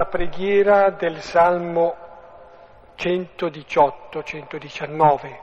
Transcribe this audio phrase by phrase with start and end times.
[0.00, 1.96] La preghiera del Salmo
[2.96, 5.38] 118-119,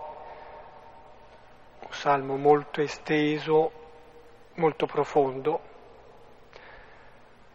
[1.81, 3.69] un salmo molto esteso,
[4.53, 5.59] molto profondo,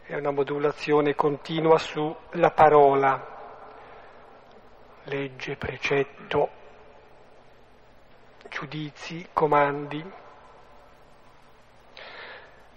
[0.02, 3.26] è una modulazione continua sulla parola,
[5.04, 6.50] legge, precetto,
[8.50, 10.04] giudizi, comandi.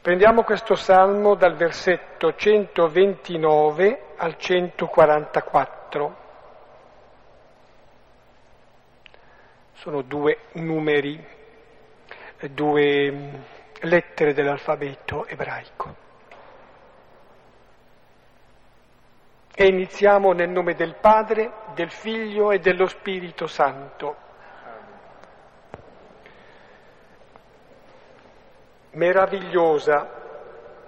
[0.03, 6.15] Prendiamo questo salmo dal versetto 129 al 144.
[9.75, 11.25] Sono due numeri,
[12.51, 13.43] due
[13.79, 15.95] lettere dell'alfabeto ebraico.
[19.55, 24.17] E iniziamo nel nome del Padre, del Figlio e dello Spirito Santo.
[28.95, 30.07] Meravigliosa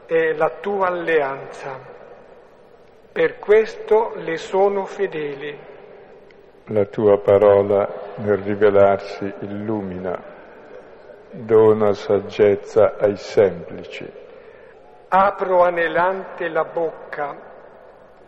[0.05, 1.79] è la tua alleanza,
[3.11, 5.57] per questo le sono fedele.
[6.65, 10.21] La tua parola nel rivelarsi illumina,
[11.31, 14.07] dona saggezza ai semplici.
[15.07, 17.35] Apro anelante la bocca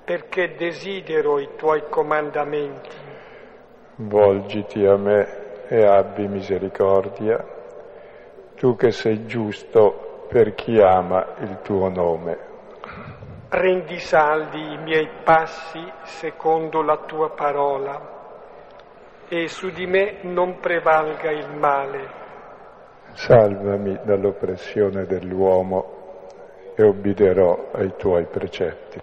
[0.03, 2.95] perché desidero i tuoi comandamenti.
[3.97, 7.56] Volgiti a me e abbi misericordia,
[8.57, 12.37] tu che sei giusto per chi ama il tuo nome.
[13.49, 18.15] Rendi saldi i miei passi secondo la tua parola
[19.29, 22.25] e su di me non prevalga il male.
[23.13, 25.95] Salvami dall'oppressione dell'uomo
[26.75, 28.99] e obbederò ai tuoi precetti.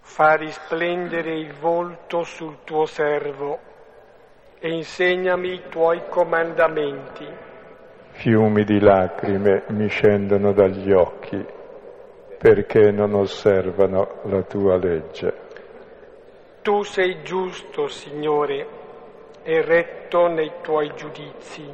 [0.00, 3.58] Fa risplendere il volto sul tuo servo
[4.58, 7.48] e insegnami i tuoi comandamenti.
[8.20, 11.42] Fiumi di lacrime mi scendono dagli occhi
[12.36, 15.32] perché non osservano la tua legge.
[16.60, 18.66] Tu sei giusto, Signore,
[19.42, 21.64] e retto nei tuoi giudizi.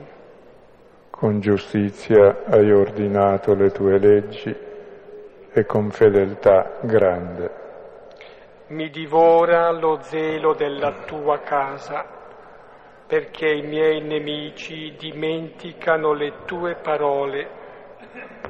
[1.10, 4.56] Con giustizia hai ordinato le tue leggi
[5.53, 7.50] e con fedeltà grande.
[8.69, 12.16] Mi divora lo zelo della tua casa,
[13.06, 17.49] perché i miei nemici dimenticano le tue parole.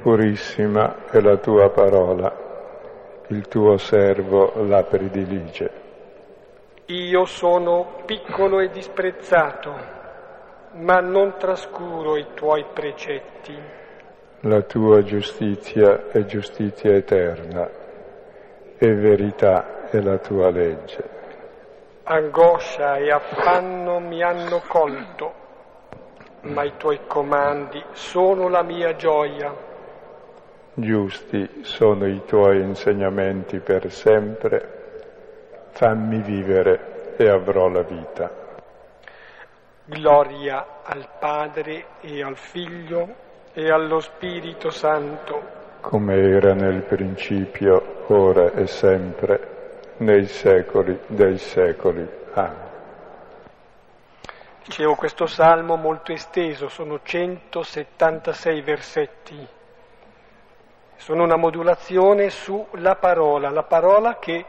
[0.01, 2.33] Purissima è la tua parola,
[3.27, 5.85] il tuo servo la predilige.
[6.87, 9.75] Io sono piccolo e disprezzato,
[10.73, 13.55] ma non trascuro i tuoi precetti.
[14.41, 17.69] La tua giustizia è giustizia eterna
[18.77, 21.16] e verità è la tua legge.
[22.09, 25.33] Angoscia e affanno mi hanno colto,
[26.43, 29.53] ma i tuoi comandi sono la mia gioia.
[30.73, 38.31] Giusti sono i tuoi insegnamenti per sempre, fammi vivere e avrò la vita.
[39.83, 43.15] Gloria al Padre e al Figlio
[43.51, 45.41] e allo Spirito Santo,
[45.81, 49.55] come era nel principio, ora e sempre,
[49.97, 52.07] nei secoli dei secoli.
[52.33, 52.65] Amen.
[54.63, 59.47] Dicevo, questo salmo molto esteso, sono 176 versetti,
[60.97, 64.45] sono una modulazione sulla parola, la parola che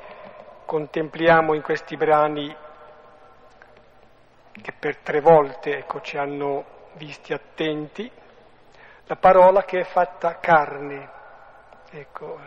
[0.64, 2.54] contempliamo in questi brani
[4.60, 8.10] che per tre volte ecco, ci hanno visti attenti,
[9.04, 11.08] la parola che è fatta carne,
[11.90, 12.38] ecco,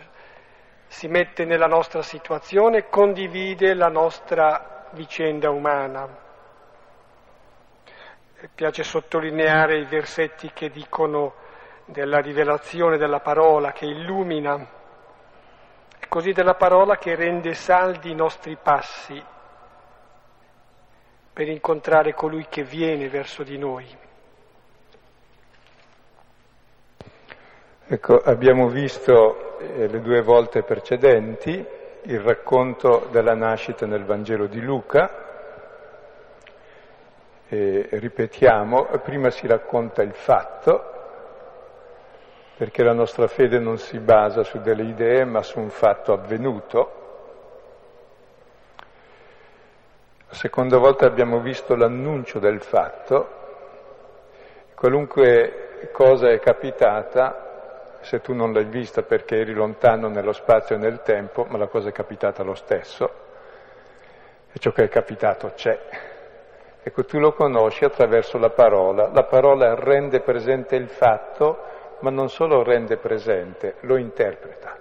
[0.91, 6.05] si mette nella nostra situazione, condivide la nostra vicenda umana.
[8.53, 11.35] Piace sottolineare i versetti che dicono
[11.85, 14.67] della rivelazione della parola che illumina,
[15.97, 19.23] e così della parola che rende saldi i nostri passi
[21.31, 24.09] per incontrare colui che viene verso di noi.
[27.93, 31.67] Ecco, abbiamo visto eh, le due volte precedenti
[32.03, 35.09] il racconto della nascita nel Vangelo di Luca.
[37.49, 40.83] E ripetiamo, prima si racconta il fatto,
[42.55, 46.91] perché la nostra fede non si basa su delle idee ma su un fatto avvenuto.
[50.29, 53.29] La seconda volta abbiamo visto l'annuncio del fatto,
[54.75, 57.49] qualunque cosa è capitata,
[58.01, 61.67] se tu non l'hai vista perché eri lontano nello spazio e nel tempo, ma la
[61.67, 63.09] cosa è capitata lo stesso,
[64.51, 65.79] e ciò che è capitato c'è.
[66.83, 71.63] Ecco, tu lo conosci attraverso la parola, la parola rende presente il fatto,
[71.99, 74.77] ma non solo rende presente, lo interpreta.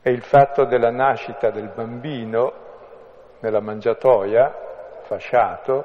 [0.00, 2.52] è il fatto della nascita del bambino
[3.38, 4.52] nella mangiatoia,
[5.02, 5.84] fasciato,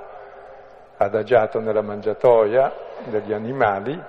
[0.97, 2.73] adagiato nella mangiatoia
[3.05, 4.03] degli animali,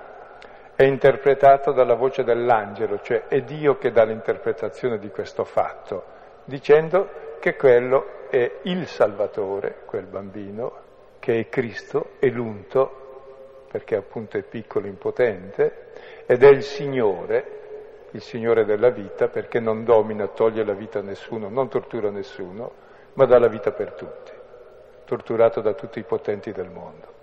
[0.79, 6.05] è interpretato dalla voce dell'angelo, cioè è Dio che dà l'interpretazione di questo fatto,
[6.45, 10.73] dicendo che quello è il Salvatore, quel bambino,
[11.19, 15.87] che è Cristo, è l'unto, perché appunto è piccolo e impotente,
[16.27, 21.03] ed è il Signore, il Signore della vita, perché non domina, toglie la vita a
[21.03, 22.71] nessuno, non tortura nessuno,
[23.15, 24.31] ma dà la vita per tutti,
[25.07, 27.18] torturato da tutti i potenti del mondo.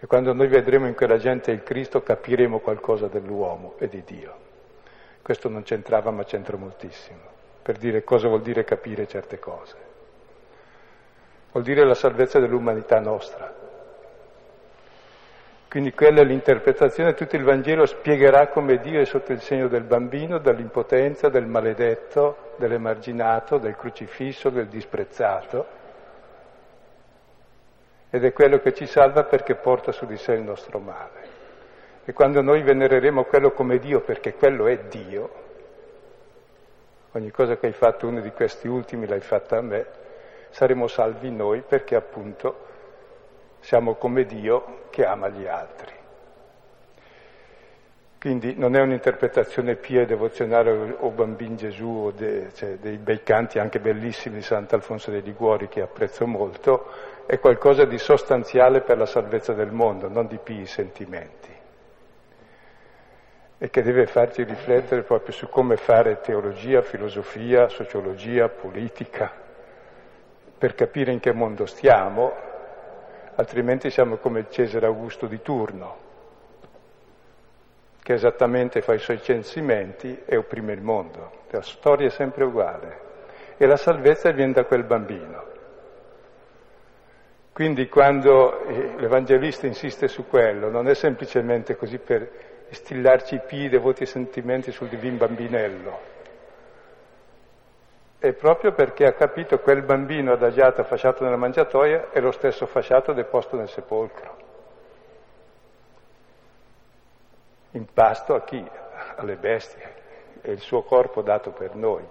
[0.00, 4.34] E quando noi vedremo in quella gente il Cristo capiremo qualcosa dell'uomo e di Dio.
[5.22, 7.20] Questo non c'entrava, ma c'entra moltissimo,
[7.62, 9.76] per dire cosa vuol dire capire certe cose.
[11.52, 13.52] Vuol dire la salvezza dell'umanità nostra,
[15.70, 19.84] quindi quella è l'interpretazione, tutto il Vangelo spiegherà come Dio è sotto il segno del
[19.84, 25.78] bambino, dell'impotenza, del maledetto, dell'emarginato, del crocifisso, del disprezzato.
[28.10, 31.38] Ed è quello che ci salva perché porta su di sé il nostro male.
[32.04, 35.30] E quando noi venereremo quello come Dio, perché quello è Dio,
[37.12, 39.86] ogni cosa che hai fatto uno di questi ultimi l'hai fatta a me,
[40.50, 42.66] saremo salvi noi perché appunto
[43.60, 45.89] siamo come Dio che ama gli altri.
[48.20, 53.22] Quindi non è un'interpretazione pia e devozionale o bambin Gesù o de, cioè, dei bei
[53.22, 56.86] canti anche bellissimi di Sant'Alfonso dei Liguori che apprezzo molto,
[57.24, 61.48] è qualcosa di sostanziale per la salvezza del mondo, non di pii sentimenti.
[63.56, 69.32] E che deve farci riflettere proprio su come fare teologia, filosofia, sociologia, politica,
[70.58, 72.48] per capire in che mondo stiamo
[73.36, 76.08] altrimenti siamo come Cesare Augusto di turno,
[78.02, 81.38] che esattamente fa i suoi censimenti e opprime il mondo.
[81.50, 83.08] La storia è sempre uguale
[83.56, 85.44] e la salvezza viene da quel bambino.
[87.52, 88.64] Quindi quando
[88.96, 92.30] l'Evangelista insiste su quello, non è semplicemente così per
[92.70, 96.18] stillarci i pii devoti sentimenti sul divin bambinello,
[98.20, 103.14] è proprio perché ha capito quel bambino adagiato, fasciato nella mangiatoia, è lo stesso fasciato
[103.14, 104.39] deposto nel sepolcro.
[107.72, 108.64] In pasto a chi?
[109.16, 109.98] Alle bestie.
[110.40, 112.06] È il suo corpo dato per noi.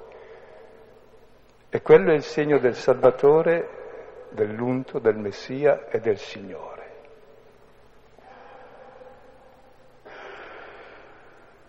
[1.70, 6.78] E quello è il segno del Salvatore, dell'unto, del Messia e del Signore.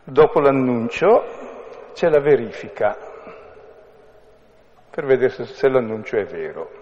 [0.05, 1.25] Dopo l'annuncio
[1.93, 2.97] c'è la verifica
[4.91, 6.80] per vedere se l'annuncio è vero.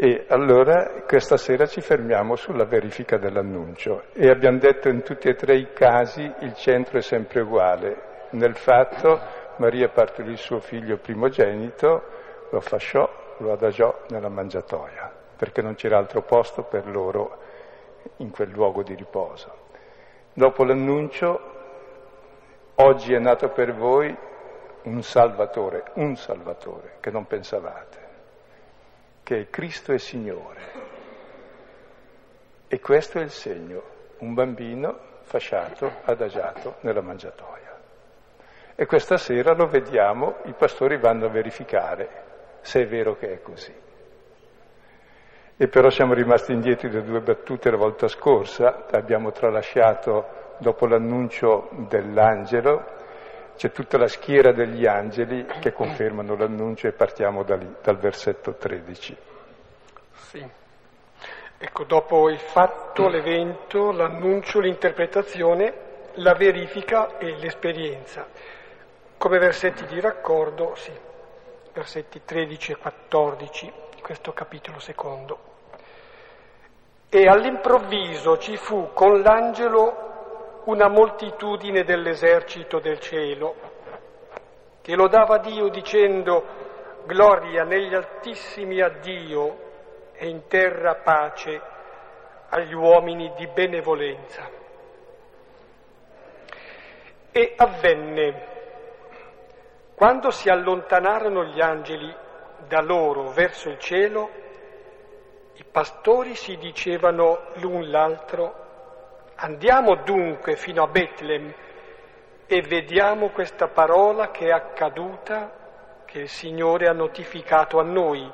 [0.00, 5.34] E allora questa sera ci fermiamo sulla verifica dell'annuncio e abbiamo detto in tutti e
[5.34, 8.28] tre i casi il centro è sempre uguale.
[8.30, 9.18] Nel fatto
[9.56, 12.04] Maria partorì il suo figlio primogenito,
[12.48, 17.36] lo fasciò, lo adagiò nella mangiatoia, perché non c'era altro posto per loro
[18.18, 19.52] in quel luogo di riposo.
[20.32, 21.40] Dopo l'annuncio,
[22.76, 24.16] oggi è nato per voi
[24.82, 27.97] un Salvatore, un Salvatore che non pensavate,
[29.28, 30.60] che è Cristo e Signore.
[32.66, 33.82] E questo è il segno,
[34.20, 37.78] un bambino fasciato, adagiato nella mangiatoia.
[38.74, 42.08] E questa sera lo vediamo, i pastori vanno a verificare
[42.62, 43.74] se è vero che è così.
[45.58, 51.68] E però siamo rimasti indietro da due battute la volta scorsa, abbiamo tralasciato dopo l'annuncio
[51.86, 52.96] dell'angelo
[53.58, 58.54] c'è tutta la schiera degli angeli che confermano l'annuncio e partiamo da lì, dal versetto
[58.54, 59.16] 13.
[60.12, 60.48] Sì.
[61.58, 65.74] Ecco, dopo il fatto, l'evento, l'annuncio, l'interpretazione,
[66.14, 68.28] la verifica e l'esperienza.
[69.18, 70.92] Come versetti di raccordo, sì,
[71.72, 75.38] versetti 13 e 14 di questo capitolo secondo.
[77.08, 80.07] E all'improvviso ci fu con l'angelo
[80.68, 83.54] una moltitudine dell'esercito del cielo,
[84.82, 86.44] che lodava Dio dicendo
[87.06, 89.66] gloria negli altissimi a Dio
[90.12, 91.58] e in terra pace
[92.50, 94.46] agli uomini di benevolenza.
[97.32, 98.46] E avvenne,
[99.94, 102.14] quando si allontanarono gli angeli
[102.66, 104.28] da loro verso il cielo,
[105.54, 108.66] i pastori si dicevano l'un l'altro,
[109.40, 111.54] Andiamo dunque fino a Betlem
[112.44, 118.28] e vediamo questa parola che è accaduta, che il Signore ha notificato a noi.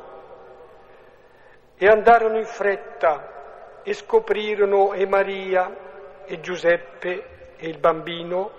[1.76, 8.50] E andarono in fretta e scoprirono e Maria e Giuseppe e il bambino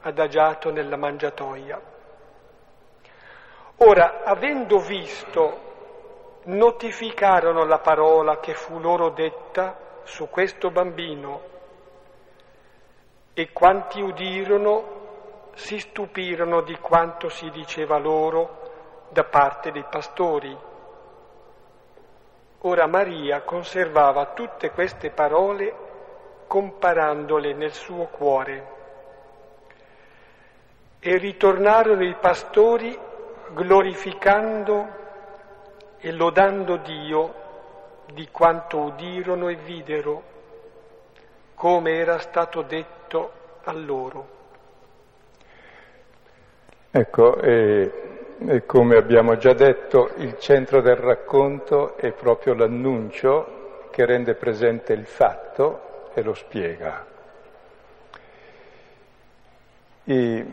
[0.00, 1.80] adagiato nella mangiatoia.
[3.78, 11.48] Ora, avendo visto, notificarono la parola che fu loro detta su questo bambino
[13.34, 15.00] e quanti udirono
[15.54, 18.60] si stupirono di quanto si diceva loro
[19.10, 20.56] da parte dei pastori.
[22.64, 25.74] Ora Maria conservava tutte queste parole
[26.46, 28.80] comparandole nel suo cuore.
[31.00, 32.96] E ritornarono i pastori
[33.50, 35.00] glorificando
[35.98, 37.34] e lodando Dio
[38.12, 40.22] di quanto udirono e videro,
[41.62, 44.28] come era stato detto a loro.
[46.90, 47.92] Ecco, e,
[48.48, 54.92] e, come abbiamo già detto, il centro del racconto è proprio l'annuncio che rende presente
[54.92, 57.06] il fatto e lo spiega.
[60.02, 60.46] E,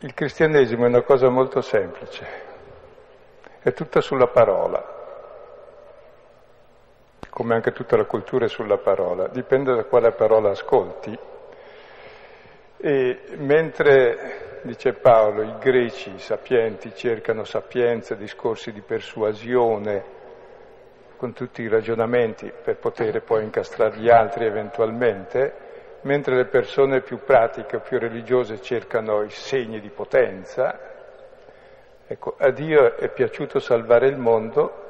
[0.00, 2.26] il cristianesimo è una cosa molto semplice,
[3.60, 4.95] è tutta sulla parola,
[7.36, 11.14] come anche tutta la cultura è sulla parola, dipende da quale parola ascolti.
[12.78, 20.02] E mentre, dice Paolo, i greci sapienti cercano sapienza, discorsi di persuasione,
[21.18, 25.52] con tutti i ragionamenti per poter poi incastrare gli altri eventualmente,
[26.04, 30.80] mentre le persone più pratiche o più religiose cercano i segni di potenza,
[32.06, 34.84] ecco, a Dio è piaciuto salvare il mondo,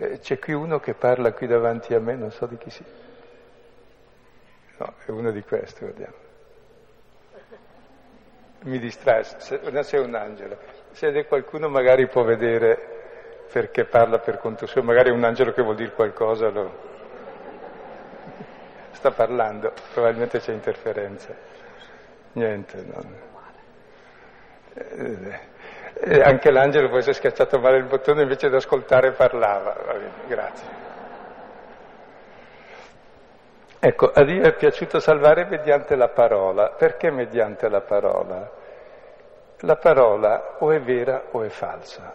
[0.00, 2.84] eh, c'è qui uno che parla qui davanti a me, non so di chi sia.
[4.78, 6.28] No, è uno di questi, vediamo
[8.62, 10.58] mi distrae, se, non sei un angelo,
[10.92, 12.98] se è qualcuno magari può vedere
[13.50, 16.88] perché parla per conto suo, magari è un angelo che vuol dire qualcosa, lo...
[18.92, 21.34] sta parlando, probabilmente c'è interferenza.
[22.32, 23.28] Niente, no.
[24.74, 25.40] Eh,
[25.94, 29.76] eh, anche l'angelo può essere schiacciato male il bottone invece di ascoltare parlava.
[29.84, 30.88] Va bene, grazie.
[33.82, 36.70] Ecco, a Dio è piaciuto salvare mediante la parola.
[36.70, 38.50] Perché mediante la parola?
[39.60, 42.14] La parola o è vera o è falsa.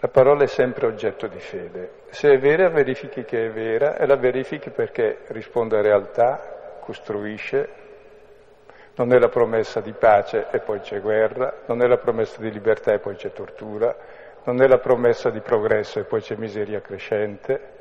[0.00, 2.00] La parola è sempre oggetto di fede.
[2.10, 7.81] Se è vera, verifichi che è vera e la verifichi perché risponde a realtà, costruisce.
[8.94, 12.50] Non è la promessa di pace e poi c'è guerra, non è la promessa di
[12.50, 13.96] libertà e poi c'è tortura,
[14.44, 17.80] non è la promessa di progresso e poi c'è miseria crescente.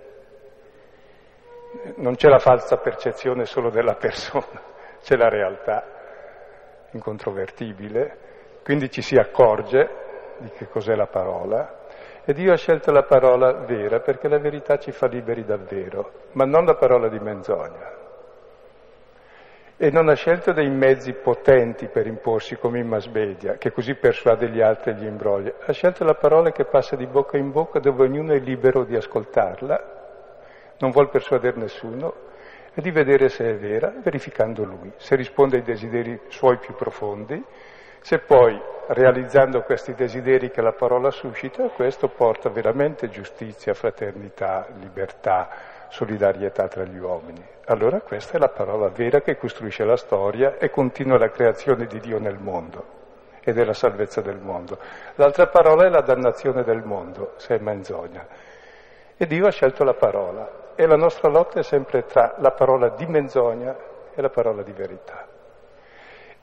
[1.96, 4.62] Non c'è la falsa percezione solo della persona,
[5.04, 5.84] c'è la realtà
[6.92, 8.18] incontrovertibile,
[8.64, 9.90] quindi ci si accorge
[10.38, 11.80] di che cos'è la parola.
[12.24, 16.46] E Dio ha scelto la parola vera perché la verità ci fa liberi davvero, ma
[16.46, 18.01] non la parola di menzogna.
[19.84, 23.96] E non ha scelto dei mezzi potenti per imporsi come in mass media, che così
[23.96, 25.54] persuade gli altri e gli imbroglia.
[25.66, 28.96] Ha scelto la parola che passa di bocca in bocca dove ognuno è libero di
[28.96, 30.00] ascoltarla
[30.82, 32.14] non vuol persuadere nessuno
[32.74, 37.44] e di vedere se è vera, verificando lui, se risponde ai desideri suoi più profondi,
[38.02, 45.50] se poi, realizzando questi desideri che la parola suscita, questo porta veramente giustizia, fraternità, libertà,
[45.92, 47.46] solidarietà tra gli uomini.
[47.66, 52.00] Allora questa è la parola vera che costruisce la storia e continua la creazione di
[52.00, 53.00] Dio nel mondo
[53.44, 54.78] e della salvezza del mondo.
[55.16, 58.26] L'altra parola è la dannazione del mondo, se è menzogna.
[59.18, 60.60] E Dio ha scelto la parola.
[60.76, 63.76] E la nostra lotta è sempre tra la parola di menzogna
[64.14, 65.28] e la parola di verità.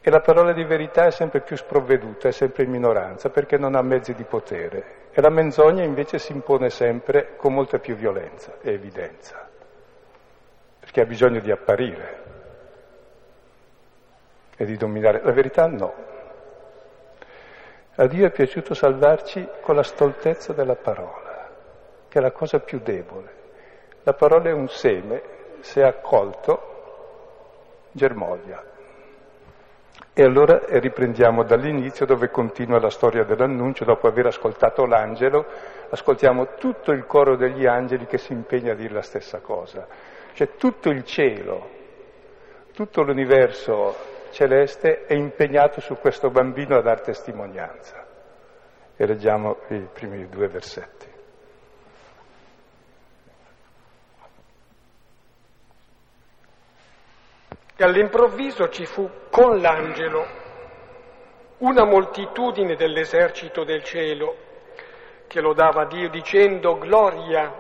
[0.01, 3.75] E la parola di verità è sempre più sprovveduta, è sempre in minoranza, perché non
[3.75, 5.07] ha mezzi di potere.
[5.11, 9.49] E la menzogna invece si impone sempre con molta più violenza e evidenza,
[10.79, 12.23] perché ha bisogno di apparire
[14.57, 15.21] e di dominare.
[15.23, 16.07] La verità no.
[17.97, 21.51] A Dio è piaciuto salvarci con la stoltezza della parola,
[22.09, 23.37] che è la cosa più debole.
[24.05, 25.23] La parola è un seme,
[25.61, 28.68] se accolto, germoglia.
[30.19, 35.47] E allora riprendiamo dall'inizio dove continua la storia dell'annuncio, dopo aver ascoltato l'angelo,
[35.91, 39.87] ascoltiamo tutto il coro degli angeli che si impegna a dire la stessa cosa.
[40.33, 41.69] Cioè tutto il cielo,
[42.73, 43.95] tutto l'universo
[44.33, 48.05] celeste è impegnato su questo bambino a dar testimonianza.
[48.97, 51.08] E leggiamo i primi due versetti.
[57.81, 60.27] E all'improvviso ci fu con l'angelo
[61.59, 64.35] una moltitudine dell'esercito del cielo
[65.29, 67.55] che lodava Dio dicendo gloria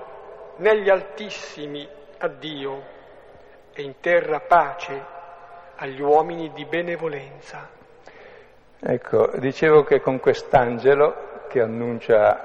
[0.57, 2.83] negli altissimi a Dio
[3.73, 5.05] e in terra pace
[5.77, 7.69] agli uomini di benevolenza.
[8.81, 12.45] Ecco, dicevo che con quest'angelo che annuncia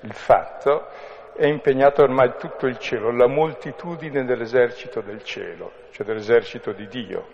[0.00, 0.88] il fatto
[1.36, 7.26] è impegnato ormai tutto il cielo, la moltitudine dell'esercito del cielo, cioè dell'esercito di Dio.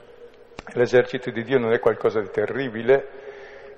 [0.72, 3.08] L'esercito di Dio non è qualcosa di terribile,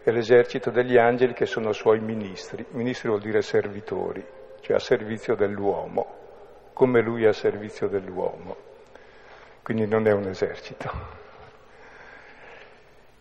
[0.04, 2.64] è l'esercito degli angeli che sono suoi ministri.
[2.70, 4.24] Ministri vuol dire servitori,
[4.60, 8.56] cioè a servizio dell'uomo, come lui è a servizio dell'uomo.
[9.62, 10.90] Quindi non è un esercito.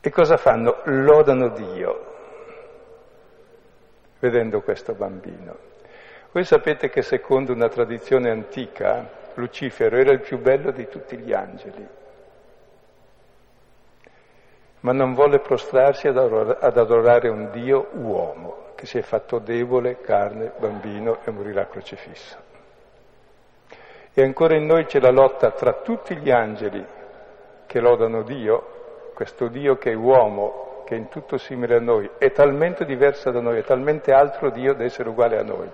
[0.01, 0.81] E cosa fanno?
[0.85, 2.05] Lodano Dio,
[4.19, 5.70] vedendo questo bambino.
[6.33, 11.33] Voi sapete che secondo una tradizione antica Lucifero era il più bello di tutti gli
[11.33, 11.85] angeli,
[14.79, 20.53] ma non volle prostrarsi ad adorare un Dio uomo che si è fatto debole, carne,
[20.57, 22.37] bambino e morirà crocifisso.
[24.13, 26.83] E ancora in noi c'è la lotta tra tutti gli angeli
[27.65, 32.09] che lodano Dio, questo Dio che è uomo, che è in tutto simile a noi,
[32.17, 35.69] è talmente diverso da noi, è talmente altro Dio da essere uguale a noi.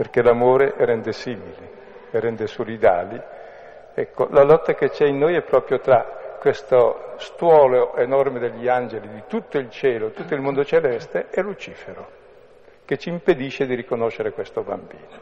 [0.00, 1.68] Perché l'amore rende simili,
[2.12, 3.20] rende solidali.
[3.92, 9.10] Ecco, la lotta che c'è in noi è proprio tra questo stuolo enorme degli angeli,
[9.10, 12.10] di tutto il cielo, tutto il mondo celeste, e Lucifero,
[12.86, 15.20] che ci impedisce di riconoscere questo bambino.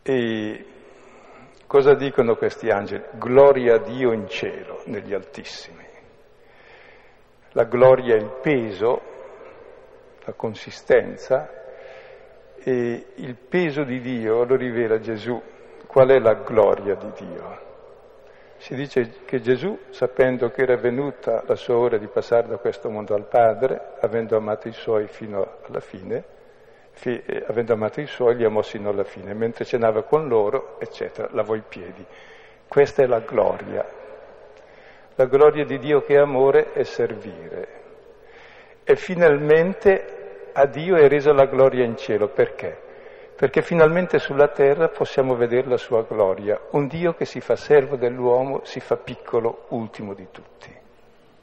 [0.00, 0.66] E
[1.66, 3.04] cosa dicono questi angeli?
[3.10, 5.84] Gloria a Dio in cielo, negli altissimi.
[7.50, 9.02] La gloria è il peso,
[10.24, 11.60] la consistenza,
[12.64, 15.40] e il peso di Dio lo rivela Gesù.
[15.86, 17.62] Qual è la gloria di Dio?
[18.56, 22.88] Si dice che Gesù, sapendo che era venuta la sua ora di passare da questo
[22.88, 26.24] mondo al Padre, avendo amato i suoi fino alla fine,
[26.92, 30.80] fi, eh, avendo amato i suoi, li amò sino alla fine, mentre cenava con loro,
[30.80, 32.04] eccetera, lavò i piedi.
[32.66, 33.86] Questa è la gloria.
[35.16, 37.82] La gloria di Dio che è amore è servire.
[38.82, 40.13] E finalmente
[40.56, 42.28] a Dio è resa la gloria in cielo.
[42.28, 42.82] Perché?
[43.36, 46.60] Perché finalmente sulla terra possiamo vedere la sua gloria.
[46.70, 50.72] Un Dio che si fa servo dell'uomo, si fa piccolo, ultimo di tutti.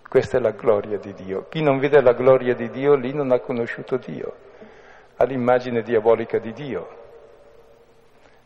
[0.08, 1.48] Questa è la gloria di Dio.
[1.50, 4.34] Chi non vede la gloria di Dio lì non ha conosciuto Dio,
[5.18, 6.88] ha l'immagine diabolica di Dio,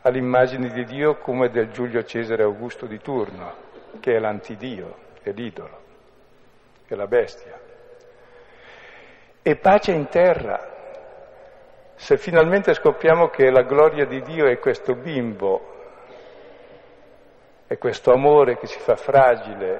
[0.01, 3.53] ha l'immagine di Dio come del Giulio Cesare Augusto di turno,
[3.99, 5.79] che è l'antidio, è l'idolo,
[6.85, 7.64] è la bestia
[9.47, 10.59] e pace in terra.
[11.93, 15.73] Se finalmente scopriamo che la gloria di Dio è questo bimbo,
[17.67, 19.79] è questo amore che si fa fragile,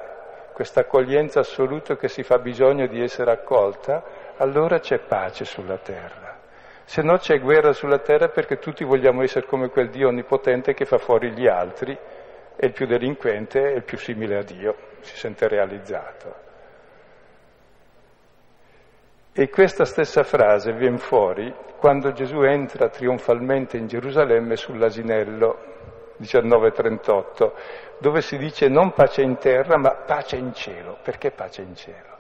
[0.54, 4.04] questa accoglienza assoluta che si fa bisogno di essere accolta,
[4.38, 6.38] allora c'è pace sulla terra.
[6.84, 10.86] Se no c'è guerra sulla terra perché tutti vogliamo essere come quel Dio onnipotente che
[10.86, 11.98] fa fuori gli altri
[12.56, 16.45] e il più delinquente è il più simile a Dio, si sente realizzato.
[19.38, 25.74] E questa stessa frase viene fuori quando Gesù entra trionfalmente in Gerusalemme sull'asinello,
[26.20, 27.54] 1938,
[27.98, 30.98] dove si dice non pace in terra ma pace in cielo.
[31.04, 32.18] Perché pace in cielo?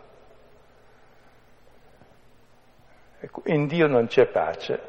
[3.22, 4.80] Ecco, in Dio non c'è pace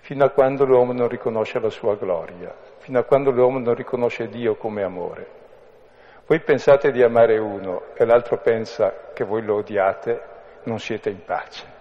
[0.00, 4.28] fino a quando l'uomo non riconosce la sua gloria, fino a quando l'uomo non riconosce
[4.28, 5.26] Dio come amore.
[6.26, 10.31] Voi pensate di amare uno e l'altro pensa che voi lo odiate,
[10.64, 11.80] non siete in pace.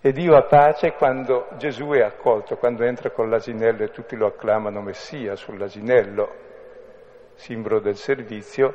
[0.00, 4.26] E Dio ha pace quando Gesù è accolto, quando entra con l'asinello e tutti lo
[4.26, 6.34] acclamano Messia sull'asinello,
[7.34, 8.74] simbolo del servizio,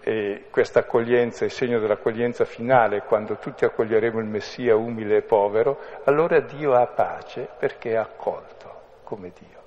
[0.00, 5.80] e questa accoglienza è segno dell'accoglienza finale, quando tutti accoglieremo il Messia umile e povero,
[6.04, 9.62] allora Dio ha pace perché è accolto come Dio.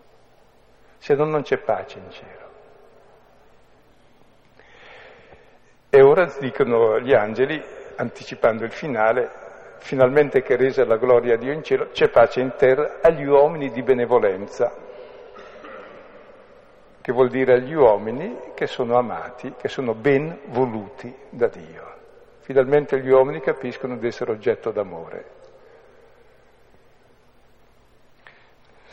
[0.97, 2.40] Se no non c'è pace in cielo.
[5.93, 7.61] E ora dicono gli angeli,
[7.97, 9.29] anticipando il finale,
[9.79, 13.71] finalmente che resa la gloria a Dio in cielo, c'è pace in terra agli uomini
[13.71, 14.73] di benevolenza,
[17.01, 21.95] che vuol dire agli uomini che sono amati, che sono ben voluti da Dio.
[22.39, 25.25] Finalmente gli uomini capiscono di essere oggetto d'amore.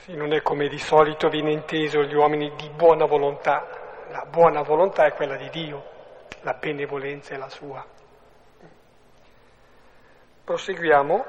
[0.07, 3.69] Non è come di solito viene inteso gli uomini di buona volontà,
[4.11, 5.97] la buona volontà è quella di Dio
[6.43, 7.85] la benevolenza è la sua.
[10.45, 11.25] Proseguiamo.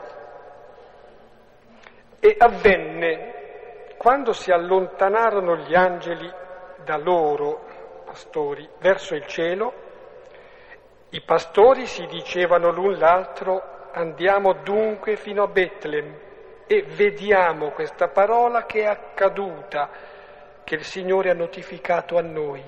[2.20, 6.30] E avvenne, quando si allontanarono gli angeli
[6.84, 9.74] da loro, pastori, verso il cielo,
[11.12, 16.16] i pastori si dicevano l'un l'altro, Andiamo dunque fino a Betlem
[16.68, 19.90] e vediamo questa parola che è accaduta,
[20.64, 22.64] che il Signore ha notificato a noi.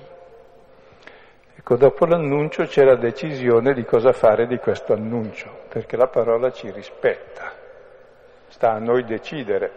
[1.64, 6.50] Ecco, dopo l'annuncio c'è la decisione di cosa fare di questo annuncio, perché la parola
[6.50, 7.52] ci rispetta,
[8.48, 9.70] sta a noi decidere.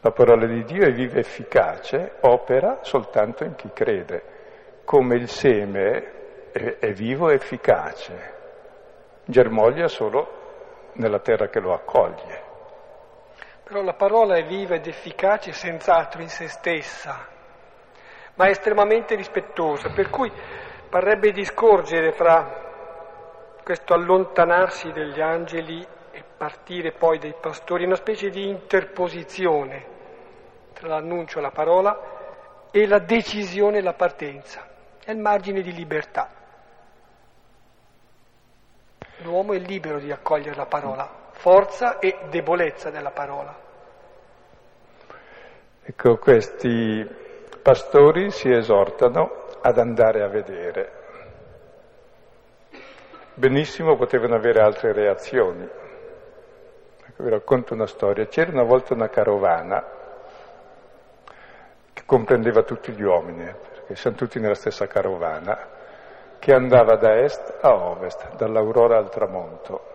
[0.00, 4.22] La parola di Dio è viva e efficace, opera soltanto in chi crede,
[4.84, 8.32] come il seme è, vivo e efficace,
[9.24, 12.43] germoglia solo nella terra che lo accoglie.
[13.74, 17.26] Però la parola è viva ed efficace senz'altro in se stessa,
[18.34, 20.30] ma è estremamente rispettosa, per cui
[20.88, 28.46] parrebbe discorgere fra questo allontanarsi degli angeli e partire poi dei pastori, una specie di
[28.48, 29.84] interposizione
[30.72, 34.64] tra l'annuncio, la parola e la decisione, la partenza.
[35.04, 36.30] È il margine di libertà.
[39.22, 43.62] L'uomo è libero di accogliere la parola, forza e debolezza della parola.
[45.86, 47.06] Ecco, questi
[47.60, 50.92] pastori si esortano ad andare a vedere.
[53.34, 55.62] Benissimo potevano avere altre reazioni.
[57.06, 58.24] Ecco, vi racconto una storia.
[58.28, 59.84] C'era una volta una carovana
[61.92, 65.68] che comprendeva tutti gli uomini, perché siamo tutti nella stessa carovana,
[66.38, 69.93] che andava da est a ovest, dall'aurora al tramonto.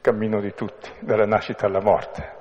[0.00, 2.38] Il cammino di tutti, dalla nascita alla morte.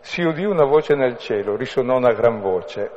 [0.00, 2.90] Si udì una voce nel cielo, risonò una gran voce.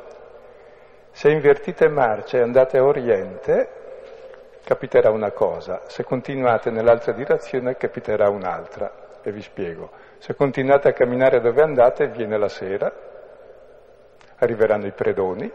[1.12, 3.68] Se invertite marcia e andate a oriente,
[4.62, 9.04] capiterà una cosa, se continuate nell'altra direzione capiterà un'altra.
[9.22, 9.90] E vi spiego.
[10.18, 12.92] Se continuate a camminare dove andate, viene la sera,
[14.36, 15.50] arriveranno i predoni,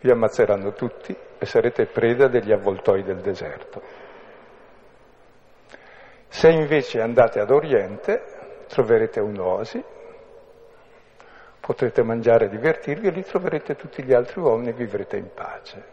[0.00, 4.03] vi ammazzeranno tutti e sarete preda degli avvoltoi del deserto.
[6.34, 8.20] Se invece andate ad oriente,
[8.66, 9.82] troverete un'oasi,
[11.60, 15.84] potrete mangiare e divertirvi e lì troverete tutti gli altri uomini e vivrete in pace.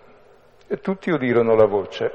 [0.65, 2.12] E tutti udirono la voce.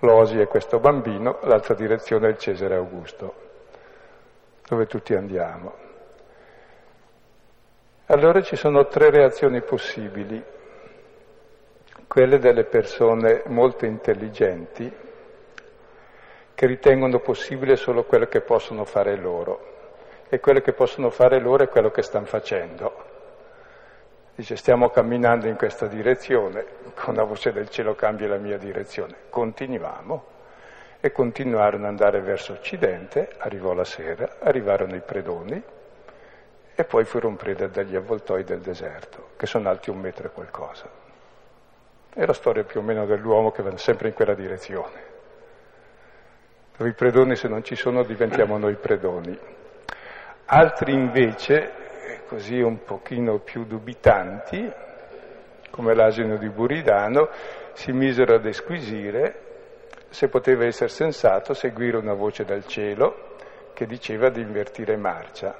[0.00, 3.34] L'osi è questo bambino, l'altra direzione è il Cesare Augusto,
[4.68, 5.74] dove tutti andiamo.
[8.08, 10.44] Allora ci sono tre reazioni possibili,
[12.06, 15.04] quelle delle persone molto intelligenti
[16.54, 19.72] che ritengono possibile solo quello che possono fare loro
[20.28, 23.12] e quello che possono fare loro è quello che stanno facendo.
[24.36, 26.64] Dice stiamo camminando in questa direzione,
[26.94, 30.32] con la voce del cielo cambia la mia direzione, continuiamo
[31.00, 35.62] e continuarono ad andare verso occidente, arrivò la sera, arrivarono i predoni
[36.74, 40.88] e poi furono preda dagli avvoltoi del deserto, che sono alti un metro e qualcosa.
[42.12, 45.13] È la storia più o meno dell'uomo che va sempre in quella direzione.
[46.76, 49.38] Dove i predoni se non ci sono diventiamo noi predoni.
[50.46, 51.70] Altri invece
[52.26, 54.72] così un pochino più dubitanti,
[55.70, 57.28] come l'asino di Buridano,
[57.74, 59.40] si misero ad esquisire
[60.08, 63.36] se poteva essere sensato seguire una voce dal cielo
[63.72, 65.56] che diceva di invertire marcia.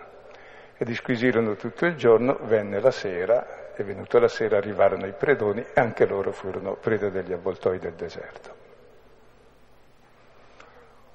[0.77, 5.61] E disquisirono tutto il giorno, venne la sera, e venuta la sera arrivarono i predoni
[5.61, 8.64] e anche loro furono preda degli avvoltoi del deserto.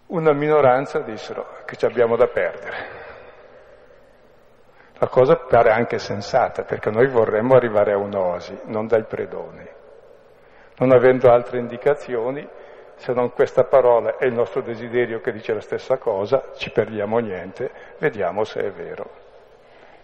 [0.10, 2.78] Una minoranza dissero che ci abbiamo da perdere.
[4.98, 9.68] La cosa pare anche sensata, perché noi vorremmo arrivare a un'osi, non dai predoni.
[10.78, 12.48] Non avendo altre indicazioni,
[12.96, 17.20] se non questa parola e il nostro desiderio che dice la stessa cosa, ci perdiamo
[17.20, 17.70] niente,
[18.00, 19.08] vediamo se è vero.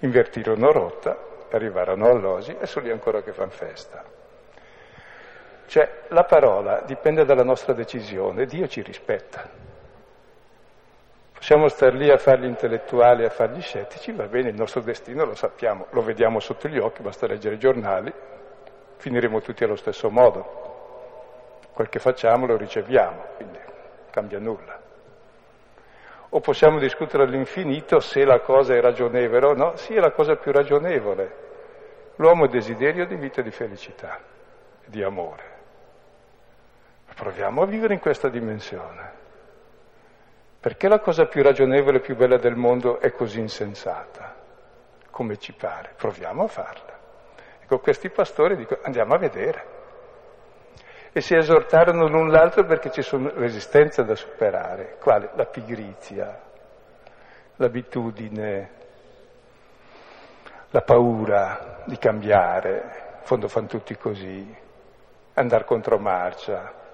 [0.01, 1.17] Invertirono rotta,
[1.49, 4.03] arrivarono all'osi e sono lì ancora che fanno festa.
[5.65, 9.64] Cioè, la parola dipende dalla nostra decisione, Dio ci rispetta.
[11.45, 14.81] Possiamo star lì a fare gli intellettuali, a fare gli scettici, va bene, il nostro
[14.81, 18.11] destino lo sappiamo, lo vediamo sotto gli occhi, basta leggere i giornali,
[18.97, 21.59] finiremo tutti allo stesso modo.
[21.71, 23.59] Quel che facciamo lo riceviamo, quindi
[24.09, 24.81] cambia nulla.
[26.29, 29.75] O possiamo discutere all'infinito se la cosa è ragionevole o no?
[29.75, 31.35] Sì, è la cosa più ragionevole.
[32.15, 34.19] L'uomo ha desiderio di vita e di felicità,
[34.83, 35.43] di amore.
[37.13, 39.24] Proviamo a vivere in questa dimensione.
[40.65, 44.33] Perché la cosa più ragionevole e più bella del mondo è così insensata?
[45.11, 45.93] Come ci pare?
[45.95, 46.99] Proviamo a farla.
[47.61, 49.65] Ecco, questi pastori dicono andiamo a vedere.
[51.11, 54.97] E si esortarono l'un l'altro perché ci sono resistenze da superare.
[54.99, 55.29] Quale?
[55.35, 56.41] La pigrizia,
[57.57, 58.69] l'abitudine,
[60.71, 63.19] la paura di cambiare.
[63.21, 64.51] fondo fanno tutti così,
[65.35, 66.84] andare contro marcia.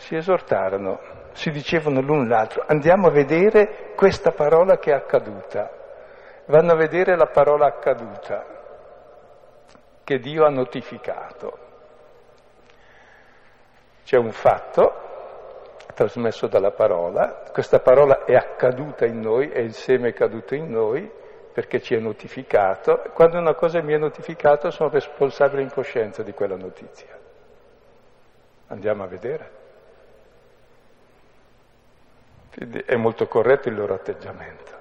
[0.00, 0.98] Si esortarono,
[1.32, 5.70] si dicevano l'un l'altro, andiamo a vedere questa parola che è accaduta.
[6.46, 8.46] Vanno a vedere la parola accaduta
[10.02, 11.58] che Dio ha notificato.
[14.04, 15.08] C'è un fatto
[15.94, 21.12] trasmesso dalla parola, questa parola è accaduta in noi, è il seme caduto in noi,
[21.52, 23.02] perché ci è notificato.
[23.12, 27.18] Quando una cosa mi è notificata sono responsabile in coscienza di quella notizia.
[28.68, 29.59] Andiamo a vedere.
[32.52, 34.78] Quindi è molto corretto il loro atteggiamento.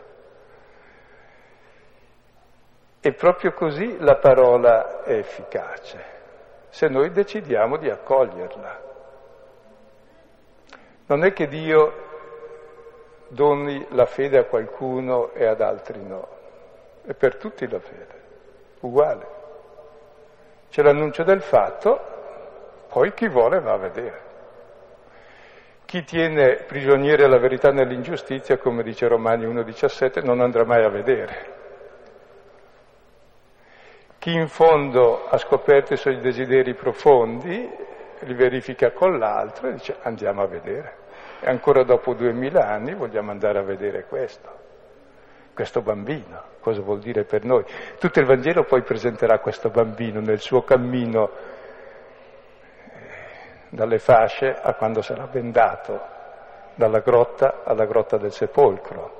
[3.01, 6.03] E proprio così la parola è efficace,
[6.69, 8.87] se noi decidiamo di accoglierla.
[11.05, 12.07] Non è che Dio
[13.29, 16.27] doni la fede a qualcuno e ad altri no,
[17.05, 18.21] è per tutti la fede,
[18.81, 19.37] uguale.
[20.69, 21.99] C'è l'annuncio del fatto,
[22.89, 24.28] poi chi vuole va a vedere.
[25.89, 31.53] Chi tiene prigioniere la verità nell'ingiustizia, come dice Romani 1,17, non andrà mai a vedere.
[34.19, 37.67] Chi in fondo ha scoperto i suoi desideri profondi,
[38.19, 40.93] li verifica con l'altro e dice andiamo a vedere.
[41.39, 44.49] E ancora dopo duemila anni vogliamo andare a vedere questo,
[45.55, 47.63] questo bambino, cosa vuol dire per noi.
[47.97, 51.57] Tutto il Vangelo poi presenterà questo bambino nel suo cammino
[53.69, 55.99] dalle fasce a quando sarà bendato,
[56.75, 59.17] dalla grotta alla grotta del sepolcro.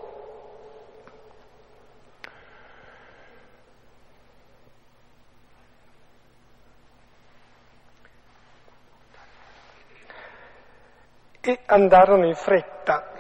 [11.42, 13.12] e andarono in fretta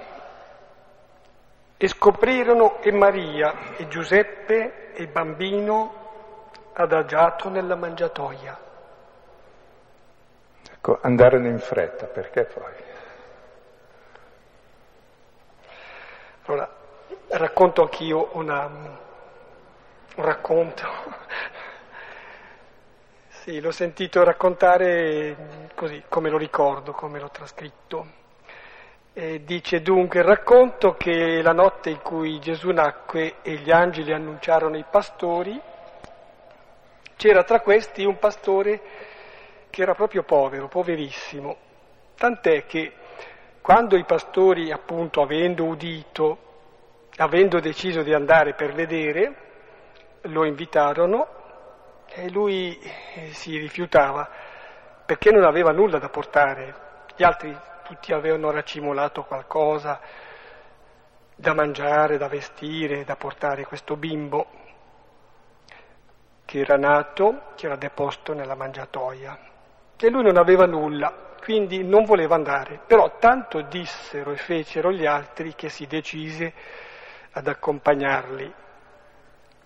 [1.78, 6.10] e scoprirono che Maria e Giuseppe e il bambino
[6.74, 8.69] adagiato nella mangiatoia.
[10.82, 12.72] Ecco, andarono in fretta, perché poi?
[16.46, 16.74] Allora,
[17.28, 20.88] racconto anch'io una, un racconto.
[23.28, 28.08] Sì, l'ho sentito raccontare così, come lo ricordo, come l'ho trascritto.
[29.12, 34.14] E dice dunque il racconto che la notte in cui Gesù nacque e gli angeli
[34.14, 35.60] annunciarono i pastori,
[37.18, 39.09] c'era tra questi un pastore
[39.70, 41.58] che era proprio povero, poverissimo,
[42.16, 42.94] tant'è che
[43.62, 46.38] quando i pastori, appunto, avendo udito,
[47.18, 49.36] avendo deciso di andare per vedere,
[50.22, 51.28] lo invitarono
[52.08, 54.28] e lui eh, si rifiutava
[55.06, 56.76] perché non aveva nulla da portare.
[57.16, 60.00] Gli altri tutti avevano racimolato qualcosa
[61.36, 64.48] da mangiare, da vestire, da portare questo bimbo
[66.46, 69.38] che era nato, che era deposto nella mangiatoia.
[70.02, 72.80] E lui non aveva nulla, quindi non voleva andare.
[72.88, 76.54] Però tanto dissero e fecero gli altri che si decise
[77.32, 78.54] ad accompagnarli.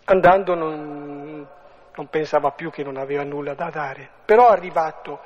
[0.05, 1.47] Andando non,
[1.95, 4.09] non pensava più che non aveva nulla da dare.
[4.25, 5.21] Però arrivato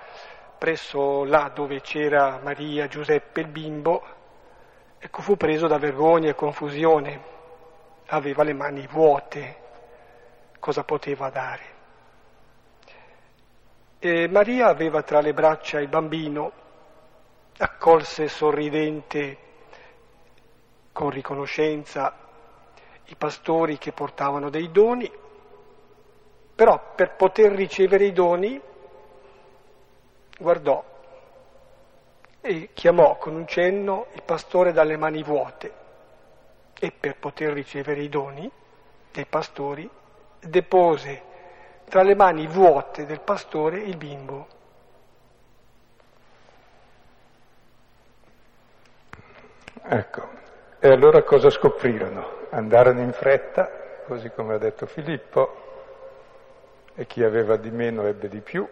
[0.57, 4.03] presso là dove c'era Maria, Giuseppe, il bimbo,
[4.99, 7.21] ecco fu preso da vergogna e confusione,
[8.07, 9.55] aveva le mani vuote,
[10.59, 11.76] cosa poteva dare?
[13.99, 16.51] E Maria aveva tra le braccia il bambino,
[17.57, 19.37] accolse sorridente,
[20.91, 22.15] con riconoscenza,
[23.05, 25.11] i pastori che portavano dei doni,
[26.53, 28.61] però per poter ricevere i doni
[30.39, 30.83] guardò
[32.41, 35.85] e chiamò con un cenno il pastore dalle mani vuote.
[36.79, 38.49] E per poter ricevere i doni
[39.11, 39.89] dei pastori
[40.39, 41.26] depose
[41.89, 44.47] tra le mani vuote del pastore il bimbo.
[49.89, 50.27] Ecco,
[50.79, 52.45] e allora cosa scoprirono?
[52.49, 53.71] Andarono in fretta,
[54.05, 55.63] così come ha detto Filippo,
[56.93, 58.67] e chi aveva di meno ebbe di più,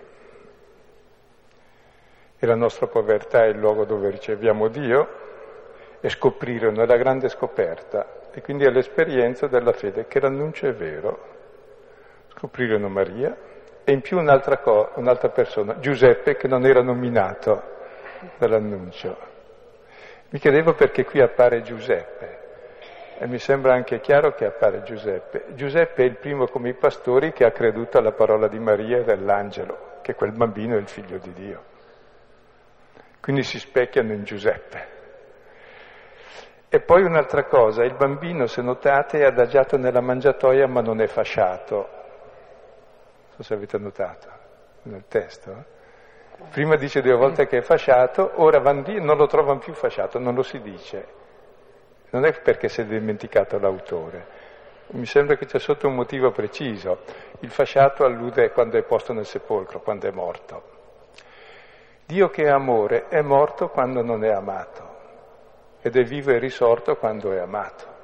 [2.38, 5.23] e la nostra povertà è il luogo dove riceviamo Dio,
[6.01, 10.73] e scoprirono, è la grande scoperta, e quindi è l'esperienza della fede, che l'annuncio è
[10.73, 11.35] vero.
[12.38, 13.36] Scoprirono Maria
[13.86, 17.62] e in più un'altra, co- un'altra persona, Giuseppe, che non era nominato
[18.38, 19.17] dall'annuncio.
[20.30, 22.43] Mi chiedevo perché qui appare Giuseppe.
[23.17, 25.45] E mi sembra anche chiaro che appare Giuseppe.
[25.54, 29.04] Giuseppe è il primo come i pastori che ha creduto alla parola di Maria e
[29.04, 31.63] dell'angelo, che quel bambino è il figlio di Dio.
[33.21, 34.93] Quindi si specchiano in Giuseppe.
[36.67, 41.08] E poi un'altra cosa, il bambino, se notate, è adagiato nella mangiatoia ma non è
[41.08, 42.04] fasciato.
[43.36, 44.28] So se avete notato
[44.84, 45.52] nel testo.
[45.52, 45.74] Eh?
[46.52, 50.19] Prima dice due volte che è fasciato, ora van lì non lo trovano più fasciato,
[50.19, 51.24] non lo si dice.
[52.10, 54.43] Non è perché si è dimenticato l'autore.
[54.88, 57.00] Mi sembra che c'è sotto un motivo preciso.
[57.39, 60.74] Il fasciato allude quando è posto nel sepolcro, quando è morto.
[62.06, 64.93] Dio che è amore è morto quando non è amato
[65.82, 67.94] ed è vivo e risorto quando è amato.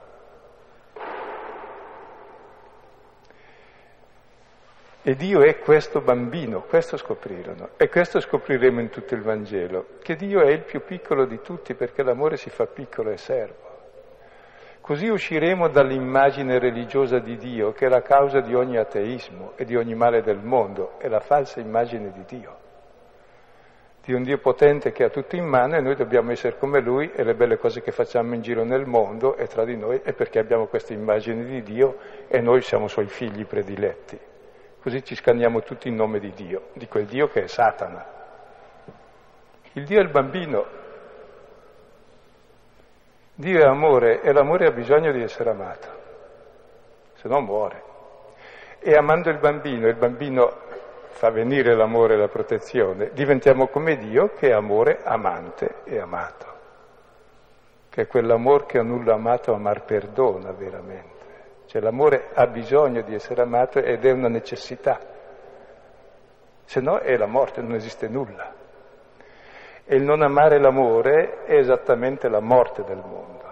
[5.04, 7.70] E Dio è questo bambino, questo scoprirono.
[7.76, 11.74] E questo scopriremo in tutto il Vangelo, che Dio è il più piccolo di tutti
[11.74, 13.70] perché l'amore si fa piccolo e servo.
[14.80, 19.76] Così usciremo dall'immagine religiosa di Dio, che è la causa di ogni ateismo e di
[19.76, 22.58] ogni male del mondo, è la falsa immagine di Dio.
[24.04, 27.12] Di un Dio potente che ha tutto in mano e noi dobbiamo essere come Lui
[27.12, 30.14] e le belle cose che facciamo in giro nel mondo e tra di noi è
[30.14, 34.30] perché abbiamo questa immagine di Dio e noi siamo Suoi figli prediletti.
[34.82, 38.04] Così ci scanniamo tutti in nome di Dio, di quel Dio che è Satana.
[39.74, 40.66] Il Dio è il bambino.
[43.36, 45.88] Dio è amore e l'amore ha bisogno di essere amato,
[47.14, 47.84] se no muore.
[48.80, 50.58] E amando il bambino, il bambino
[51.10, 56.46] fa venire l'amore e la protezione, diventiamo come Dio che è amore amante e amato,
[57.90, 61.11] che è quell'amore che a nulla amato amar perdona veramente.
[61.72, 65.00] Cioè l'amore ha bisogno di essere amato ed è una necessità,
[66.66, 68.54] se no è la morte, non esiste nulla.
[69.86, 73.44] E il non amare l'amore è esattamente la morte del mondo.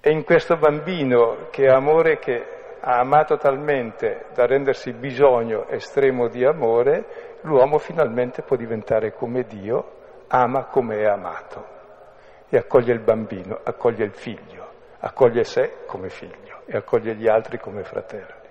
[0.00, 2.44] E in questo bambino che è amore che
[2.80, 9.92] ha amato talmente da rendersi bisogno estremo di amore, l'uomo finalmente può diventare come Dio,
[10.26, 11.66] ama come è amato
[12.48, 14.67] e accoglie il bambino, accoglie il figlio,
[15.00, 18.46] accoglie sé come figlio e accoglie gli altri come fratelli.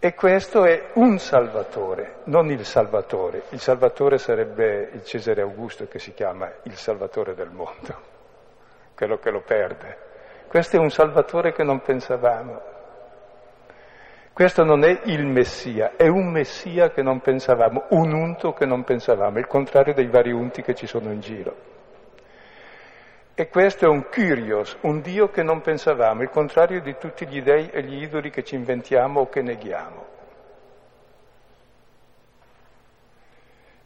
[0.00, 3.42] E questo è un Salvatore, non il Salvatore.
[3.50, 7.96] Il Salvatore sarebbe il Cesare Augusto che si chiama il Salvatore del mondo,
[8.94, 10.06] quello che lo perde.
[10.46, 12.76] Questo è un Salvatore che non pensavamo.
[14.32, 18.84] Questo non è il Messia, è un Messia che non pensavamo, un unto che non
[18.84, 21.77] pensavamo, il contrario dei vari unti che ci sono in giro.
[23.40, 27.40] E questo è un Kyrios, un Dio che non pensavamo, il contrario di tutti gli
[27.40, 30.06] dei e gli idoli che ci inventiamo o che neghiamo.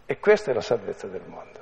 [0.06, 1.60] E questa è la salvezza del mondo.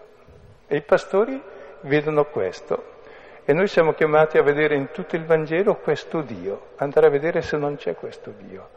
[0.68, 1.42] E i pastori
[1.80, 3.00] vedono questo.
[3.44, 7.42] E noi siamo chiamati a vedere in tutto il Vangelo questo Dio, andare a vedere
[7.42, 8.68] se non c'è questo Dio.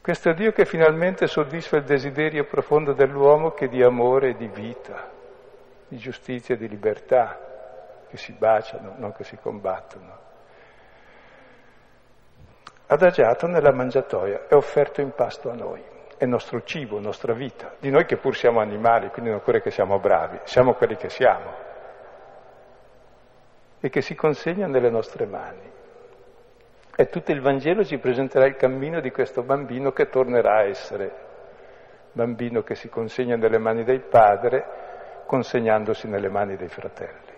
[0.00, 5.13] Questo Dio che finalmente soddisfa il desiderio profondo dell'uomo che di amore e di vita
[5.88, 7.38] di giustizia e di libertà,
[8.08, 10.22] che si baciano, non che si combattono.
[12.86, 15.82] Adagiato nella mangiatoia è offerto in pasto a noi,
[16.16, 19.70] è nostro cibo, nostra vita, di noi che pur siamo animali, quindi non occorre che
[19.70, 21.72] siamo bravi, siamo quelli che siamo
[23.80, 25.72] e che si consegna nelle nostre mani.
[26.96, 31.12] E tutto il Vangelo ci presenterà il cammino di questo bambino che tornerà a essere
[32.12, 34.83] bambino che si consegna nelle mani del Padre
[35.26, 37.32] consegnandosi nelle mani dei fratelli.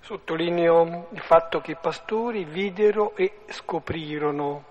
[0.00, 4.64] Sottolineo il fatto che i pastori videro e scoprirono.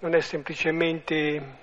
[0.00, 1.62] Non è semplicemente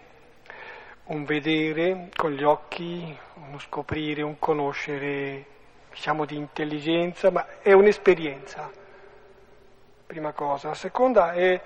[1.03, 5.45] un vedere con gli occhi, uno scoprire, un conoscere,
[5.89, 8.71] diciamo di intelligenza, ma è un'esperienza,
[10.07, 10.69] prima cosa.
[10.69, 11.61] La seconda è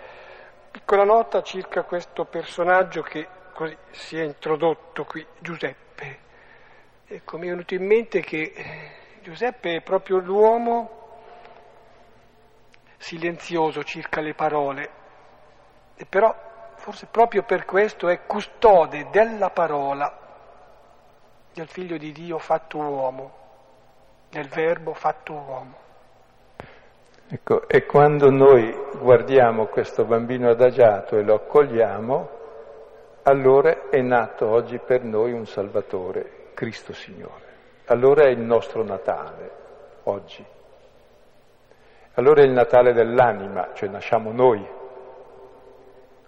[0.71, 6.24] piccola nota circa questo personaggio che così si è introdotto qui, Giuseppe.
[7.07, 8.51] Ecco, mi è venuto in mente che
[9.21, 10.89] Giuseppe è proprio l'uomo
[12.97, 14.89] silenzioso circa le parole,
[15.95, 16.35] e però
[16.77, 20.19] forse proprio per questo è custode della parola
[21.53, 23.33] del figlio di Dio fatto uomo,
[24.31, 25.75] del verbo fatto uomo.
[27.27, 32.29] Ecco, e quando noi guardiamo questo bambino adagiato e lo accogliamo,
[33.23, 37.43] allora è nato oggi per noi un Salvatore, Cristo Signore.
[37.85, 39.51] Allora è il nostro Natale,
[40.03, 40.43] oggi.
[42.13, 44.65] Allora è il Natale dell'anima, cioè nasciamo noi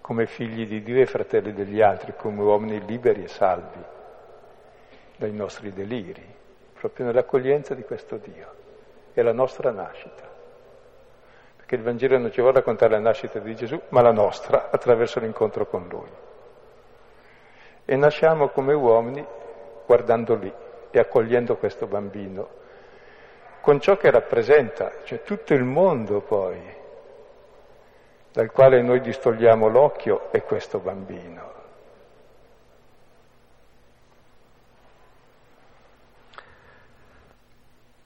[0.00, 3.84] come figli di Dio e fratelli degli altri, come uomini liberi e salvi
[5.16, 6.24] dai nostri deliri,
[6.78, 8.54] proprio nell'accoglienza di questo Dio.
[9.12, 10.26] È la nostra nascita.
[11.56, 15.18] Perché il Vangelo non ci vuole raccontare la nascita di Gesù, ma la nostra attraverso
[15.18, 16.08] l'incontro con Lui.
[17.84, 19.26] E nasciamo come uomini
[19.88, 20.52] guardando lì
[20.90, 22.46] e accogliendo questo bambino,
[23.62, 26.60] con ciò che rappresenta, cioè tutto il mondo poi,
[28.30, 31.56] dal quale noi distogliamo l'occhio è questo bambino.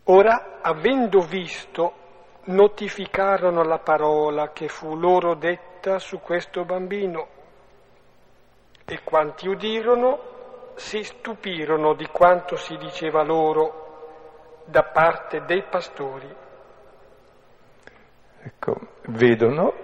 [0.05, 1.95] Ora, avendo visto,
[2.45, 7.27] notificarono la parola che fu loro detta su questo bambino
[8.85, 10.31] e quanti udirono
[10.75, 16.35] si stupirono di quanto si diceva loro da parte dei pastori.
[18.45, 19.75] Ecco, vedono,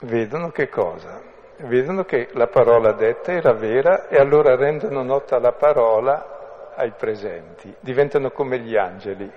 [0.00, 1.32] vedono che cosa?
[1.62, 7.74] vedono che la parola detta era vera e allora rendono nota la parola ai presenti,
[7.80, 9.30] diventano come gli angeli.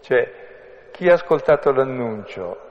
[0.00, 2.68] Cioè, chi ha ascoltato l'annuncio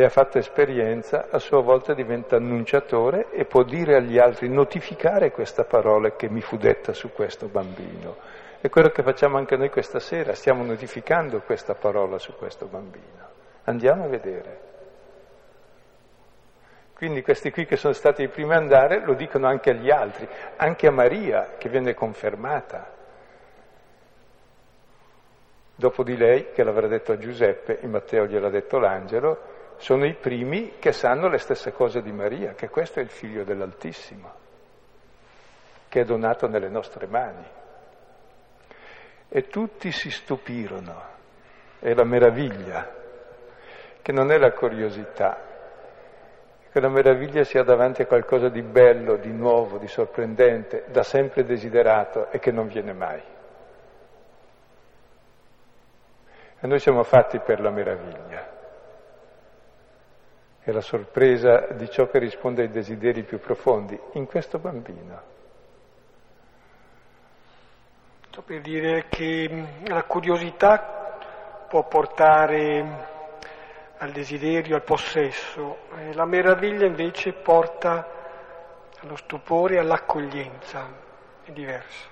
[0.00, 5.32] e ha fatto esperienza, a sua volta diventa annunciatore e può dire agli altri, notificare
[5.32, 8.14] questa parola che mi fu detta su questo bambino.
[8.60, 13.26] È quello che facciamo anche noi questa sera, stiamo notificando questa parola su questo bambino.
[13.64, 14.60] Andiamo a vedere.
[16.94, 20.28] Quindi questi qui che sono stati i primi a andare lo dicono anche agli altri,
[20.58, 22.88] anche a Maria che viene confermata.
[25.74, 30.14] Dopo di lei, che l'avrà detto a Giuseppe, in Matteo gliel'ha detto l'angelo, sono i
[30.14, 34.32] primi che sanno le stesse cose di Maria, che questo è il figlio dell'Altissimo,
[35.88, 37.46] che è donato nelle nostre mani.
[39.28, 41.02] E tutti si stupirono,
[41.78, 42.92] è la meraviglia,
[44.02, 45.46] che non è la curiosità,
[46.72, 51.44] che la meraviglia sia davanti a qualcosa di bello, di nuovo, di sorprendente, da sempre
[51.44, 53.22] desiderato e che non viene mai.
[56.60, 58.57] E noi siamo fatti per la meraviglia.
[60.68, 65.22] È la sorpresa di ciò che risponde ai desideri più profondi in questo bambino.
[68.26, 71.16] Sto per dire che la curiosità
[71.66, 72.84] può portare
[73.96, 75.86] al desiderio, al possesso.
[76.12, 78.06] La meraviglia invece porta
[79.00, 80.86] allo stupore, all'accoglienza.
[81.44, 82.08] È diverso.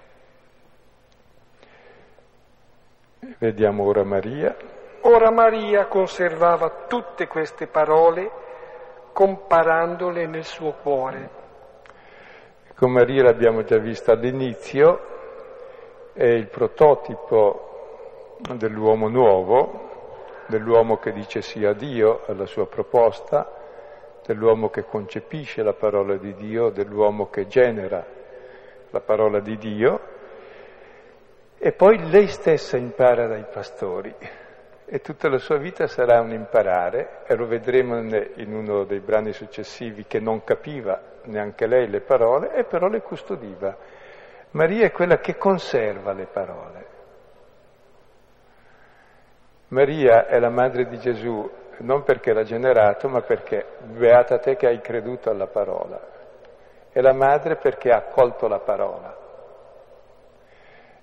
[3.36, 4.56] Vediamo ora Maria.
[5.02, 8.44] Ora Maria conservava tutte queste parole
[9.16, 11.30] comparandole nel suo cuore.
[12.74, 15.00] Con Maria l'abbiamo già vista all'inizio,
[16.12, 23.50] è il prototipo dell'uomo nuovo, dell'uomo che dice sì a Dio, alla sua proposta,
[24.26, 28.04] dell'uomo che concepisce la parola di Dio, dell'uomo che genera
[28.90, 30.00] la parola di Dio,
[31.56, 34.14] e poi lei stessa impara dai pastori
[34.86, 39.32] e tutta la sua vita sarà un imparare, e lo vedremo in uno dei brani
[39.32, 43.76] successivi che non capiva neanche lei le parole, e però le custodiva.
[44.52, 46.86] Maria è quella che conserva le parole.
[49.68, 54.66] Maria è la madre di Gesù non perché l'ha generato, ma perché beata te che
[54.66, 56.00] hai creduto alla parola.
[56.90, 59.25] È la madre perché ha accolto la parola.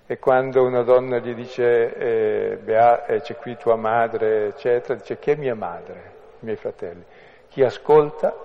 [0.06, 5.18] E quando una donna gli dice eh, Bea, eh, c'è qui tua madre, eccetera, dice
[5.18, 7.06] chi è mia madre, i miei fratelli?
[7.48, 8.36] Chi ascolta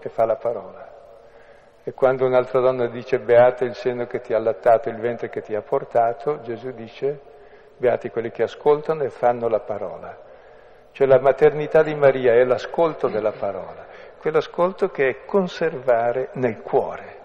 [0.00, 0.88] e fa la parola.
[1.82, 5.40] E quando un'altra donna dice beata il seno che ti ha allattato, il ventre che
[5.40, 7.20] ti ha portato, Gesù dice
[7.76, 10.16] beati quelli che ascoltano e fanno la parola.
[10.92, 13.84] Cioè la maternità di Maria è l'ascolto della parola,
[14.20, 17.18] quell'ascolto che è conservare nel cuore,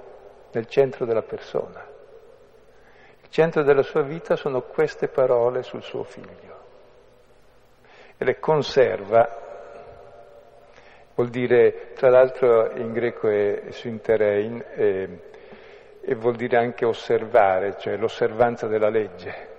[0.53, 1.93] nel centro della persona.
[3.25, 6.53] Il centro della sua vita sono queste parole sul suo figlio.
[8.17, 9.27] E le conserva,
[11.15, 15.19] vuol dire, tra l'altro in greco è synterein, e,
[16.01, 19.53] e vuol dire anche osservare, cioè l'osservanza della legge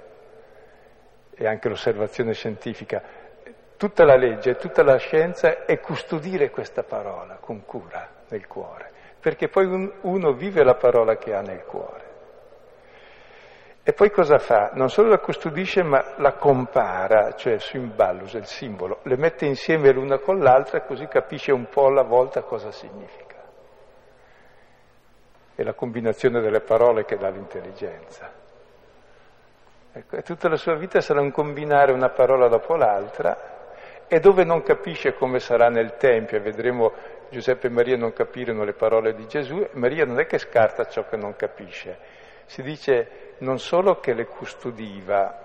[1.35, 3.03] e anche l'osservazione scientifica,
[3.77, 8.91] tutta la legge, tutta la scienza è custodire questa parola con cura nel cuore,
[9.21, 12.06] perché poi un, uno vive la parola che ha nel cuore.
[13.89, 14.72] E poi cosa fa?
[14.74, 20.18] Non solo la custodisce, ma la compara, cioè symballus, il simbolo, le mette insieme l'una
[20.18, 23.37] con l'altra così capisce un po' alla volta cosa significa.
[25.55, 28.28] È la combinazione delle parole che dà l'intelligenza.
[29.93, 33.37] Ecco, e tutta la sua vita sarà un combinare una parola dopo l'altra
[34.09, 36.93] e dove non capisce come sarà nel Tempio, e vedremo
[37.30, 41.07] Giuseppe e Maria non capirono le parole di Gesù, Maria non è che scarta ciò
[41.07, 41.99] che non capisce,
[42.47, 45.45] si dice non solo che le custodiva,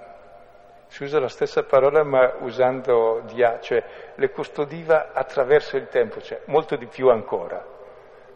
[0.88, 3.84] si usa la stessa parola ma usando dia, cioè
[4.16, 7.66] le custodiva attraverso il tempo, cioè molto di più ancora.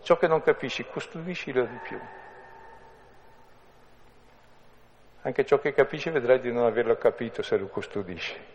[0.01, 1.99] Ciò che non capisci, custodiscilo di più.
[5.23, 8.53] Anche ciò che capisci vedrai di non averlo capito se lo custodisci.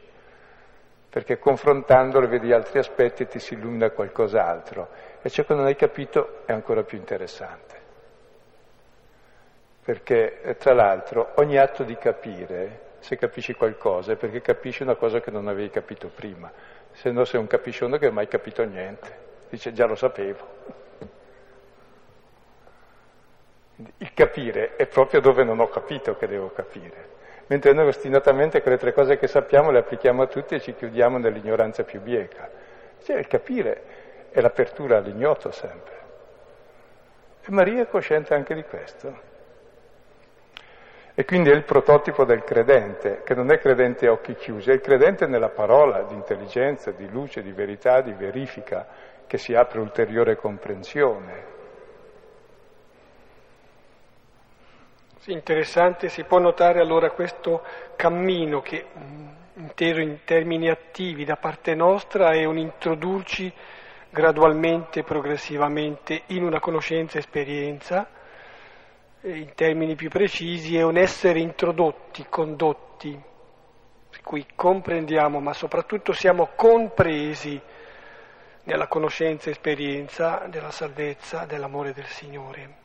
[1.11, 4.89] perché confrontandole vedi altri aspetti e ti si illumina qualcos'altro
[5.21, 7.80] e ciò che non hai capito è ancora più interessante.
[9.91, 14.95] Perché eh, tra l'altro ogni atto di capire, se capisci qualcosa, è perché capisci una
[14.95, 16.49] cosa che non avevi capito prima,
[16.93, 19.13] se no sei un capiscione che non hai mai capito niente,
[19.49, 20.47] dice già lo sapevo.
[23.97, 27.09] Il capire è proprio dove non ho capito che devo capire
[27.49, 31.19] mentre noi ostinatamente quelle tre cose che sappiamo le applichiamo a tutti e ci chiudiamo
[31.19, 32.49] nell'ignoranza più bieca.
[33.03, 33.83] Cioè, il capire
[34.31, 35.95] è l'apertura all'ignoto sempre.
[37.45, 39.30] E Maria è cosciente anche di questo.
[41.15, 44.75] E quindi è il prototipo del credente, che non è credente a occhi chiusi, è
[44.75, 48.87] il credente nella parola di intelligenza, di luce, di verità, di verifica,
[49.27, 51.59] che si apre ulteriore comprensione,
[55.21, 57.63] Sì, interessante, si può notare allora questo
[57.95, 63.53] cammino che mm, intero in termini attivi da parte nostra è un introdurci
[64.09, 68.09] gradualmente, progressivamente in una conoscenza esperienza,
[69.23, 73.21] in termini più precisi è un essere introdotti, condotti,
[74.09, 77.61] per cui comprendiamo, ma soprattutto siamo compresi
[78.65, 82.79] nella conoscenza e esperienza della salvezza, dell'amore del Signore.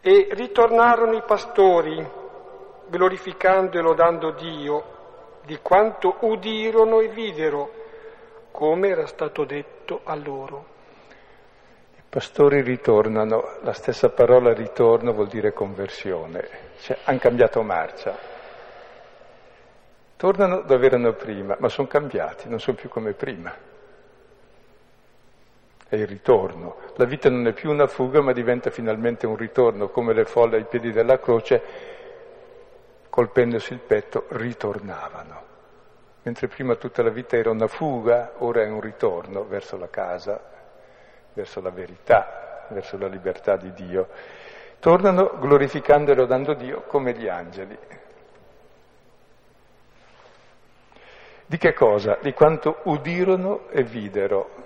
[0.00, 2.04] E ritornarono i pastori,
[2.88, 4.94] glorificando e lodando Dio,
[5.44, 7.70] di quanto udirono e videro,
[8.50, 10.74] come era stato detto a loro.
[12.16, 16.48] Pastori ritornano, la stessa parola ritorno vuol dire conversione,
[16.80, 18.16] cioè hanno cambiato marcia.
[20.16, 23.54] Tornano dove erano prima, ma sono cambiati, non sono più come prima
[25.88, 26.76] è il ritorno.
[26.94, 30.56] La vita non è più una fuga, ma diventa finalmente un ritorno, come le folle
[30.56, 31.62] ai piedi della croce,
[33.10, 35.42] colpendosi il petto, ritornavano.
[36.22, 40.55] Mentre prima tutta la vita era una fuga, ora è un ritorno verso la casa,
[41.36, 44.08] verso la verità, verso la libertà di Dio.
[44.80, 47.78] Tornano glorificando e lodando Dio come gli angeli.
[51.46, 52.18] Di che cosa?
[52.20, 54.64] Di quanto udirono e videro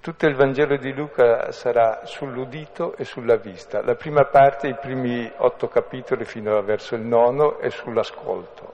[0.00, 3.82] tutto il Vangelo di Luca sarà sull'udito e sulla vista.
[3.82, 8.72] La prima parte, i primi otto capitoli fino verso il nono, è sull'ascolto.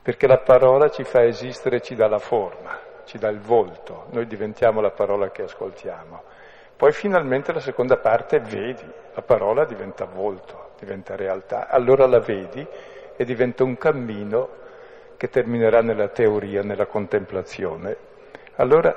[0.00, 4.06] Perché la parola ci fa esistere, ci dà la forma, ci dà il volto.
[4.10, 6.22] Noi diventiamo la parola che ascoltiamo.
[6.76, 8.84] Poi finalmente la seconda parte vedi,
[9.14, 11.68] la parola diventa volto, diventa realtà.
[11.68, 12.66] Allora la vedi
[13.16, 14.48] e diventa un cammino
[15.16, 17.96] che terminerà nella teoria, nella contemplazione.
[18.56, 18.94] Allora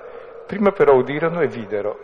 [0.49, 1.99] Prima però udirono e videro.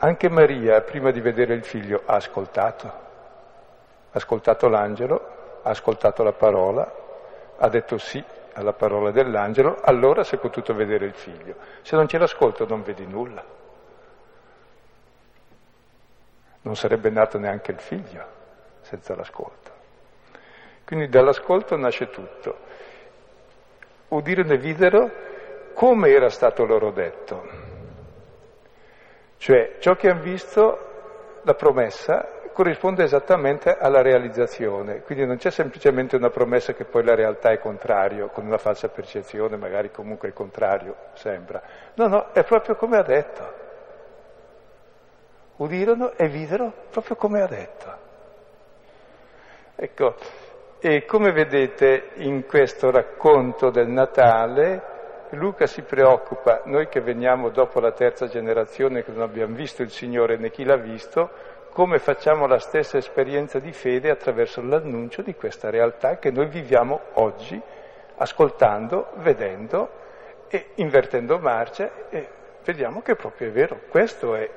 [0.00, 2.86] Anche Maria, prima di vedere il figlio, ha ascoltato.
[2.86, 2.98] Ha
[4.10, 6.92] ascoltato l'angelo, ha ascoltato la parola,
[7.56, 8.22] ha detto sì
[8.54, 11.56] alla parola dell'angelo, allora si è potuto vedere il figlio.
[11.82, 13.44] Se non c'è l'ascolto non vedi nulla.
[16.62, 18.38] Non sarebbe nato neanche il figlio
[18.80, 19.70] senza l'ascolto.
[20.84, 22.58] Quindi dall'ascolto nasce tutto.
[24.08, 25.10] Udirono e videro
[25.74, 27.68] come era stato loro detto.
[29.36, 36.16] Cioè ciò che hanno visto, la promessa, corrisponde esattamente alla realizzazione, quindi non c'è semplicemente
[36.16, 40.32] una promessa che poi la realtà è contrario, con una falsa percezione, magari comunque è
[40.32, 41.62] contrario, sembra.
[41.94, 43.68] No, no, è proprio come ha detto.
[45.56, 48.08] Udirono e videro proprio come ha detto.
[49.76, 50.14] Ecco,
[50.78, 54.82] e come vedete in questo racconto del Natale,
[55.30, 59.90] Luca si preoccupa, noi che veniamo dopo la terza generazione che non abbiamo visto il
[59.90, 61.30] Signore né chi l'ha visto,
[61.72, 67.00] come facciamo la stessa esperienza di fede attraverso l'annuncio di questa realtà che noi viviamo
[67.14, 67.60] oggi,
[68.16, 69.90] ascoltando, vedendo
[70.48, 72.28] e invertendo marcia e
[72.64, 74.50] vediamo che proprio è vero, questo è,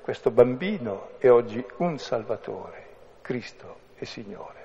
[0.00, 2.84] questo bambino è oggi un Salvatore,
[3.20, 4.56] Cristo e Signore.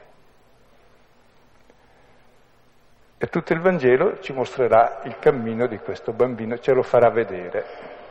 [3.17, 8.01] E tutto il Vangelo ci mostrerà il cammino di questo bambino, ce lo farà vedere.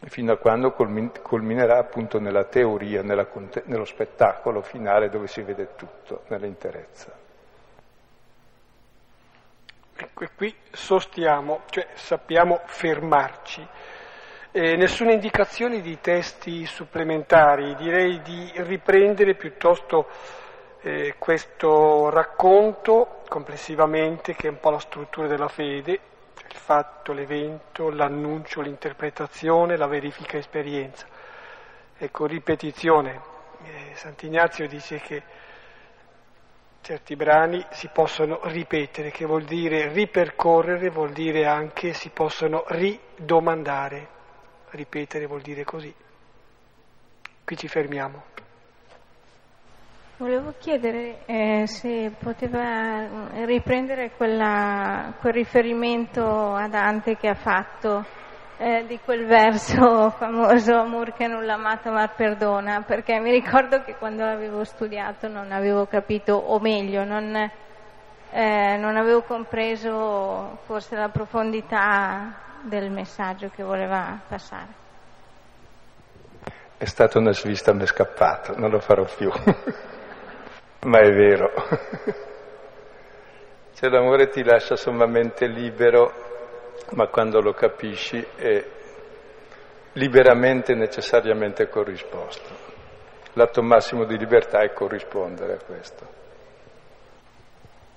[0.00, 3.26] Fino a quando culminerà appunto nella teoria, nella,
[3.64, 7.12] nello spettacolo finale dove si vede tutto, nell'interezza.
[9.96, 13.66] Ecco, e qui sostiamo, cioè sappiamo fermarci.
[14.52, 20.06] Eh, nessuna indicazione di testi supplementari, direi di riprendere piuttosto
[20.82, 25.98] eh, questo racconto complessivamente, che è un po' la struttura della fede,
[26.38, 30.38] cioè il fatto, l'evento, l'annuncio, l'interpretazione, la verifica
[36.80, 44.16] certi brani si possono ripetere, che vuol dire ripercorrere, vuol dire anche si possono ridomandare.
[44.70, 45.92] Ripetere vuol dire così.
[47.44, 48.37] Qui ci fermiamo.
[50.18, 53.06] Volevo chiedere eh, se poteva
[53.44, 58.04] riprendere quella, quel riferimento a Dante che ha fatto
[58.56, 63.94] eh, di quel verso famoso Amor che non l'amato ma perdona, perché mi ricordo che
[63.94, 71.10] quando l'avevo studiato non avevo capito, o meglio, non, eh, non avevo compreso forse la
[71.10, 74.74] profondità del messaggio che voleva passare.
[76.76, 79.30] È stata una svista, mi è scappato, non lo farò più.
[80.82, 81.52] Ma è vero.
[83.78, 86.12] Cioè l'amore ti lascia sommamente libero
[86.90, 88.64] ma quando lo capisci è
[89.92, 92.66] liberamente necessariamente corrisposto.
[93.34, 96.16] L'atto massimo di libertà è corrispondere a questo.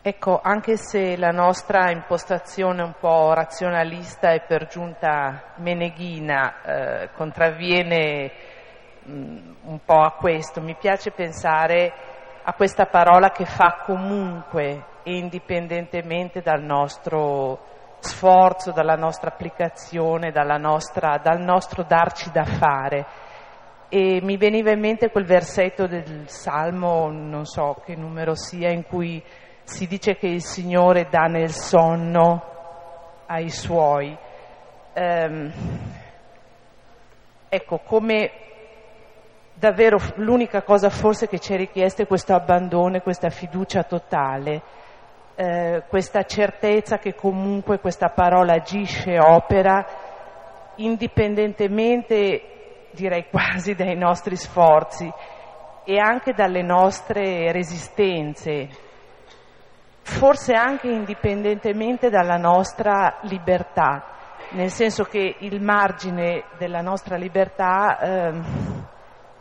[0.04, 8.32] Ecco, anche se la nostra impostazione un po' razionalista e per giunta meneghina eh, contravviene
[9.04, 11.94] mh, un po' a questo, mi piace pensare
[12.44, 17.70] a questa parola che fa comunque e indipendentemente dal nostro
[18.00, 23.06] sforzo, dalla nostra applicazione, nostra, dal nostro darci da fare.
[23.90, 28.84] E mi veniva in mente quel versetto del Salmo, non so che numero sia, in
[28.84, 29.22] cui
[29.64, 32.42] si dice che il Signore dà nel sonno
[33.28, 34.18] ai suoi.
[34.94, 35.52] Ehm,
[37.50, 38.32] ecco, come
[39.62, 44.60] davvero l'unica cosa forse che ci è richiesta è questo abbandono, questa fiducia totale.
[45.36, 49.86] Eh, questa certezza che comunque questa parola agisce, opera,
[50.78, 55.14] indipendentemente, direi quasi, dai nostri sforzi
[55.84, 58.68] e anche dalle nostre resistenze,
[60.02, 64.06] forse anche indipendentemente dalla nostra libertà,
[64.54, 68.80] nel senso che il margine della nostra libertà, eh,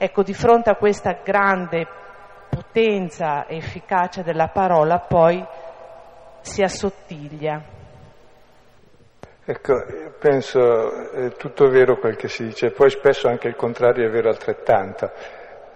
[0.02, 1.86] ecco, di fronte a questa grande
[2.48, 5.44] potenza e efficacia della parola, poi
[6.40, 7.62] si assottiglia.
[9.44, 9.74] Ecco,
[10.18, 14.30] penso è tutto vero quel che si dice, poi spesso anche il contrario è vero
[14.30, 15.10] altrettanto.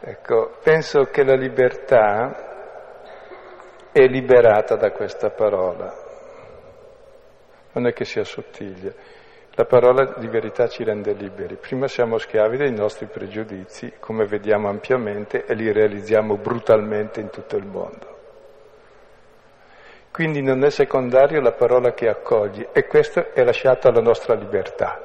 [0.00, 2.52] Ecco, penso che la libertà
[3.92, 5.92] è liberata da questa parola,
[7.72, 8.90] non è che si assottiglia.
[9.56, 11.54] La parola di verità ci rende liberi.
[11.54, 17.56] Prima siamo schiavi dei nostri pregiudizi, come vediamo ampiamente, e li realizziamo brutalmente in tutto
[17.56, 18.18] il mondo.
[20.10, 25.00] Quindi non è secondario la parola che accogli e questo è lasciato alla nostra libertà,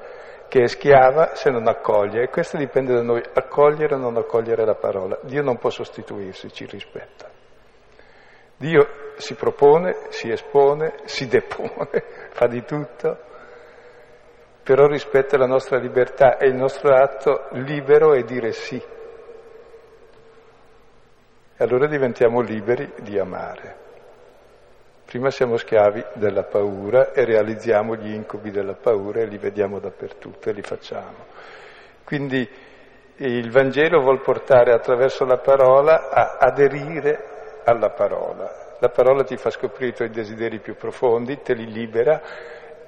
[0.48, 4.66] che è schiava se non accoglie e questo dipende da noi, accogliere o non accogliere
[4.66, 5.20] la parola.
[5.22, 7.30] Dio non può sostituirsi, ci rispetta.
[8.58, 8.88] Dio
[9.18, 13.28] si propone, si espone, si depone, fa di tutto,
[14.70, 18.76] però rispetta la nostra libertà e il nostro atto libero è dire sì.
[21.58, 23.76] E allora diventiamo liberi di amare.
[25.08, 30.52] Prima siamo schiavi della paura e realizziamo gli incubi della paura e li vediamo dappertutto
[30.52, 31.26] e li facciamo.
[32.04, 32.48] Quindi
[33.16, 38.76] il Vangelo vuol portare attraverso la parola a aderire alla parola.
[38.78, 42.22] La parola ti fa scoprire i tuoi desideri più profondi, te li libera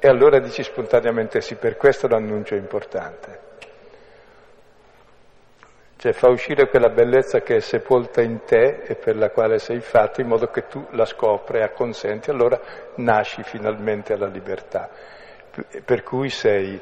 [0.04, 3.40] e allora dici spontaneamente sì, per questo l'annuncio è importante.
[5.96, 9.80] Cioè fa uscire quella bellezza che è sepolta in te e per la quale sei
[9.80, 12.60] fatto in modo che tu la scopri e acconsenti, allora
[12.96, 14.90] nasci finalmente alla libertà.
[15.86, 16.82] Per cui sei,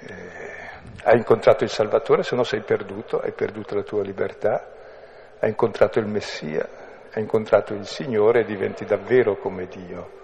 [0.00, 0.12] eh,
[1.04, 4.68] hai incontrato il Salvatore, se no sei perduto, hai perduto la tua libertà,
[5.38, 6.68] hai incontrato il Messia,
[7.12, 10.19] hai incontrato il Signore e diventi davvero come Dio.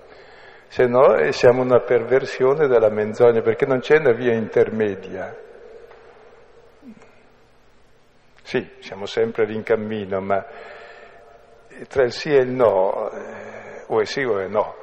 [0.68, 5.34] Se no eh, siamo una perversione della menzogna perché non c'è una via intermedia.
[8.42, 10.44] Sì, siamo sempre in cammino, ma
[11.88, 14.74] tra il sì e il no, eh, o è sì o è no.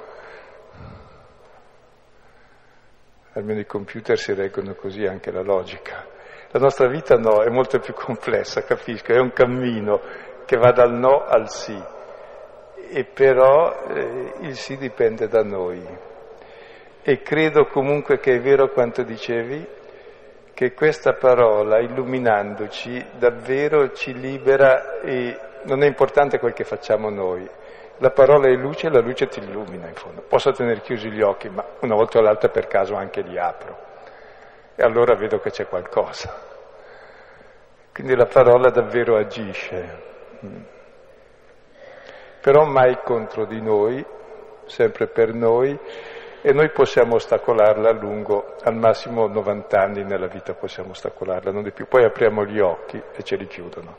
[3.33, 6.05] Almeno i computer si reggono così anche la logica.
[6.51, 10.01] La nostra vita no, è molto più complessa, capisco, è un cammino
[10.45, 11.81] che va dal no al sì,
[12.93, 15.83] e però eh, il sì dipende da noi.
[17.01, 19.67] E credo comunque che è vero quanto dicevi,
[20.53, 27.49] che questa parola, illuminandoci, davvero ci libera e non è importante quel che facciamo noi.
[27.97, 30.21] La parola è luce e la luce ti illumina in fondo.
[30.21, 33.75] Posso tenere chiusi gli occhi, ma una volta o l'altra per caso anche li apro.
[34.75, 36.31] E allora vedo che c'è qualcosa.
[37.91, 40.11] Quindi la parola davvero agisce.
[42.43, 44.05] Però mai contro di noi,
[44.65, 45.79] sempre per noi,
[46.41, 51.63] e noi possiamo ostacolarla a lungo, al massimo 90 anni nella vita possiamo ostacolarla, non
[51.63, 51.87] di più.
[51.87, 53.95] Poi apriamo gli occhi e ce li chiudono.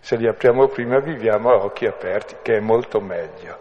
[0.00, 3.58] Se li apriamo prima viviamo a occhi aperti, che è molto meglio.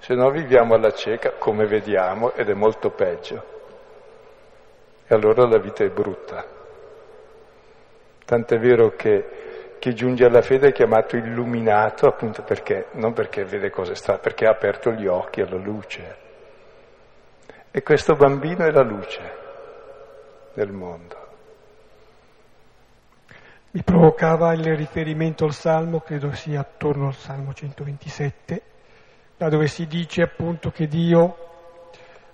[0.00, 3.44] Se no viviamo alla cieca, come vediamo, ed è molto peggio.
[5.06, 6.44] E allora la vita è brutta.
[8.24, 9.39] Tant'è vero che
[9.80, 14.44] chi giunge alla fede è chiamato illuminato appunto perché, non perché vede cosa sta, perché
[14.44, 16.16] ha aperto gli occhi alla luce.
[17.70, 19.20] E questo bambino è la luce
[20.52, 21.16] del mondo.
[23.70, 28.62] Mi provocava il riferimento al Salmo, credo sia attorno al Salmo 127,
[29.38, 31.36] là dove si dice appunto che Dio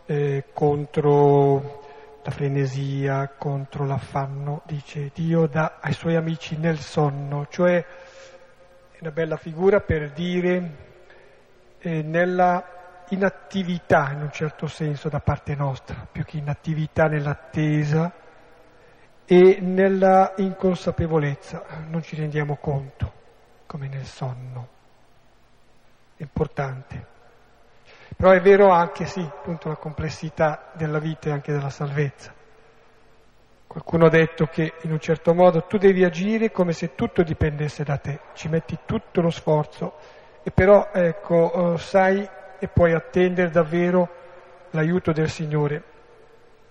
[0.06, 1.85] eh, contro
[2.26, 7.76] la frenesia, contro l'affanno, dice Dio dà ai suoi amici nel sonno, cioè
[8.90, 10.70] è una bella figura per dire
[11.78, 18.12] eh, nella inattività in un certo senso da parte nostra, più che inattività nell'attesa
[19.24, 23.12] e nella inconsapevolezza non ci rendiamo conto,
[23.66, 24.68] come nel sonno.
[26.16, 27.14] È importante.
[28.16, 32.32] Però è vero anche, sì, appunto, la complessità della vita e anche della salvezza.
[33.66, 37.84] Qualcuno ha detto che in un certo modo tu devi agire come se tutto dipendesse
[37.84, 39.96] da te, ci metti tutto lo sforzo
[40.42, 42.26] e però ecco, eh, sai
[42.58, 44.08] e puoi attendere davvero
[44.70, 45.82] l'aiuto del Signore.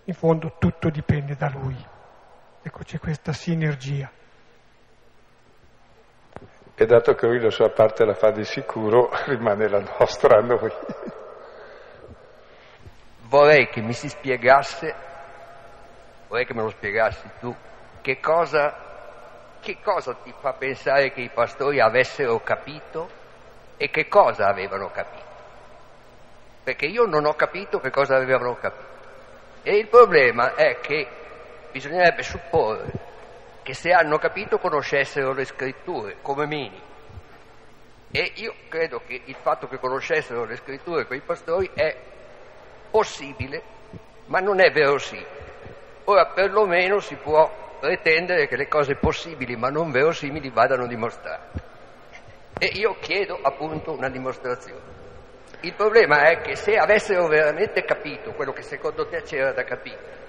[0.06, 1.76] In fondo tutto dipende da Lui.
[2.64, 4.10] Ecco, c'è questa sinergia.
[6.74, 10.42] E dato che lui la sua parte la fa di sicuro, rimane la nostra a
[10.42, 10.72] noi.
[13.28, 14.94] Vorrei che mi si spiegasse,
[16.28, 17.56] vorrei che me lo spiegassi tu,
[18.02, 23.10] che cosa, che cosa ti fa pensare che i pastori avessero capito
[23.78, 25.24] e che cosa avevano capito.
[26.64, 28.94] Perché io non ho capito che cosa avevano capito.
[29.64, 31.08] E il problema è che
[31.72, 32.92] bisognerebbe supporre
[33.64, 36.94] che se hanno capito conoscessero le scritture, come minimo.
[38.12, 42.14] E io credo che il fatto che conoscessero le scritture quei pastori è
[42.96, 43.62] possibile,
[44.28, 45.44] ma non è verosimile.
[46.06, 51.62] Ora perlomeno si può pretendere che le cose possibili ma non verosimili vadano dimostrate.
[52.58, 54.94] E io chiedo appunto una dimostrazione.
[55.60, 60.24] Il problema è che se avessero veramente capito quello che secondo te c'era da capire,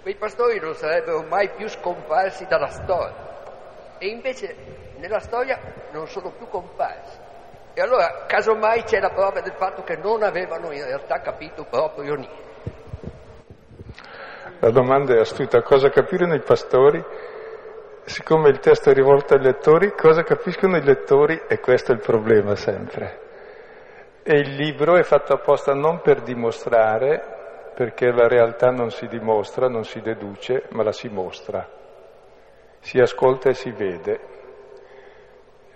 [0.00, 3.96] quei pastori non sarebbero mai più scomparsi dalla storia.
[3.98, 4.54] E invece
[4.98, 5.58] nella storia
[5.90, 7.23] non sono più comparsi.
[7.74, 12.14] E allora, casomai c'è la prova del fatto che non avevano in realtà capito proprio
[12.14, 12.52] niente.
[14.60, 17.04] La domanda è astuta, cosa capirono i pastori?
[18.04, 21.42] Siccome il testo è rivolto ai lettori, cosa capiscono i lettori?
[21.48, 23.20] E questo è il problema sempre.
[24.22, 29.68] E il libro è fatto apposta non per dimostrare, perché la realtà non si dimostra,
[29.68, 31.68] non si deduce, ma la si mostra.
[32.78, 34.33] Si ascolta e si vede.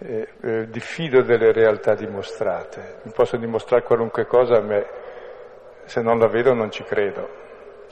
[0.00, 3.00] Eh, eh, diffido delle realtà dimostrate.
[3.02, 4.86] Mi posso dimostrare qualunque cosa a me,
[5.86, 7.28] se non la vedo non ci credo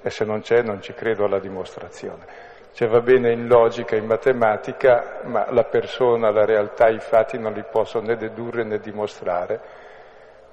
[0.01, 2.25] e se non c'è non ci credo alla dimostrazione.
[2.73, 7.53] Cioè va bene in logica, in matematica, ma la persona, la realtà, i fatti non
[7.55, 9.61] li posso né dedurre né dimostrare.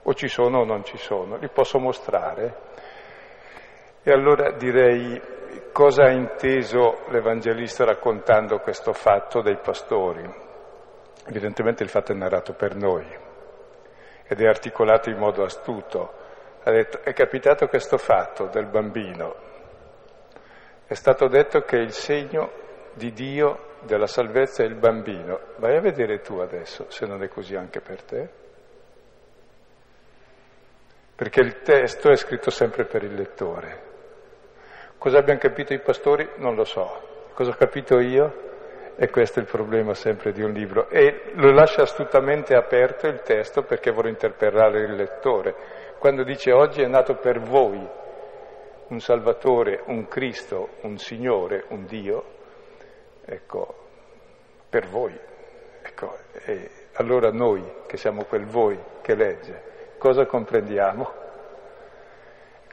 [0.04, 2.56] O ci sono o non ci sono, li posso mostrare,
[4.02, 5.22] e allora direi
[5.72, 10.43] cosa ha inteso l'Evangelista raccontando questo fatto dei pastori?
[11.26, 13.06] Evidentemente il fatto è narrato per noi
[14.26, 16.22] ed è articolato in modo astuto.
[16.64, 19.36] Ha detto, è capitato questo fatto del bambino.
[20.86, 22.52] È stato detto che il segno
[22.94, 25.40] di Dio della salvezza è il bambino.
[25.58, 28.30] Vai a vedere tu adesso se non è così anche per te.
[31.16, 33.92] Perché il testo è scritto sempre per il lettore.
[34.98, 36.28] Cosa abbiano capito i pastori?
[36.38, 37.30] Non lo so.
[37.34, 38.52] Cosa ho capito io?
[38.96, 40.88] E questo è il problema sempre di un libro.
[40.90, 45.56] E lo lascia astutamente aperto il testo perché vuole interpellare il lettore.
[45.98, 47.88] Quando dice oggi è nato per voi
[48.88, 52.24] un Salvatore, un Cristo, un Signore, un Dio,
[53.26, 53.76] ecco,
[54.70, 55.18] per voi.
[55.82, 61.23] Ecco, e allora noi, che siamo quel voi che legge, cosa comprendiamo?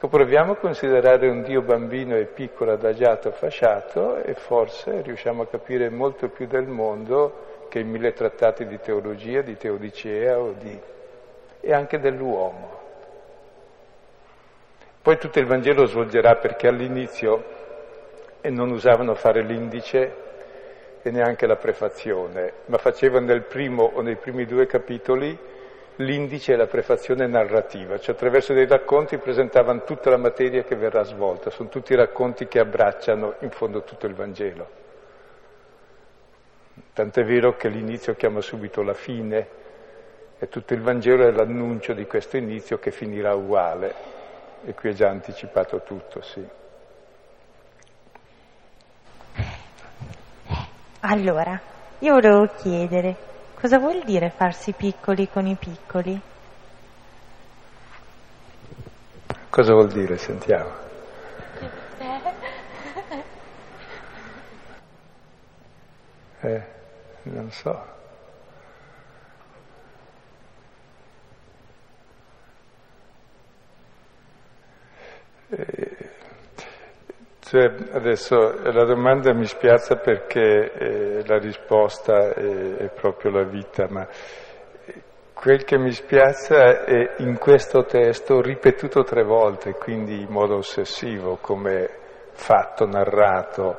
[0.03, 5.47] Ecco, proviamo a considerare un Dio bambino e piccolo, adagiato, fasciato e forse riusciamo a
[5.47, 10.75] capire molto più del mondo che in mille trattati di teologia, di teodicea di...
[11.59, 12.79] e anche dell'uomo.
[15.03, 17.43] Poi tutto il Vangelo svolgerà perché all'inizio
[18.41, 20.15] non usavano fare l'indice,
[21.03, 25.37] e neanche la prefazione, ma faceva nel primo o nei primi due capitoli
[25.97, 31.03] l'indice e la prefazione narrativa, cioè attraverso dei racconti presentavano tutta la materia che verrà
[31.03, 34.79] svolta, sono tutti racconti che abbracciano in fondo tutto il Vangelo.
[36.93, 39.47] Tant'è vero che l'inizio chiama subito la fine
[40.39, 43.93] e tutto il Vangelo è l'annuncio di questo inizio che finirà uguale
[44.65, 46.45] e qui è già anticipato tutto, sì.
[51.01, 51.59] Allora,
[51.99, 53.15] io volevo chiedere,
[53.61, 56.19] cosa vuol dire farsi piccoli con i piccoli?
[59.51, 60.17] Cosa vuol dire?
[60.17, 60.71] Sentiamo.
[66.41, 66.63] Eh,
[67.25, 67.90] non so.
[77.51, 83.87] Cioè, adesso la domanda mi spiazza perché eh, la risposta è, è, proprio la vita,
[83.89, 84.07] ma
[85.33, 91.39] quel che mi spiazza è in questo testo ripetuto tre volte, quindi in modo ossessivo,
[91.41, 91.89] come
[92.31, 93.77] fatto narrato,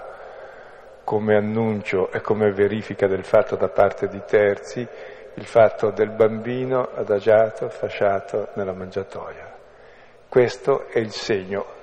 [1.03, 4.87] come annuncio e come verifica del fatto da parte di terzi,
[5.33, 9.51] il fatto del bambino adagiato, fasciato nella mangiatoia.
[10.29, 11.81] Questo è il segno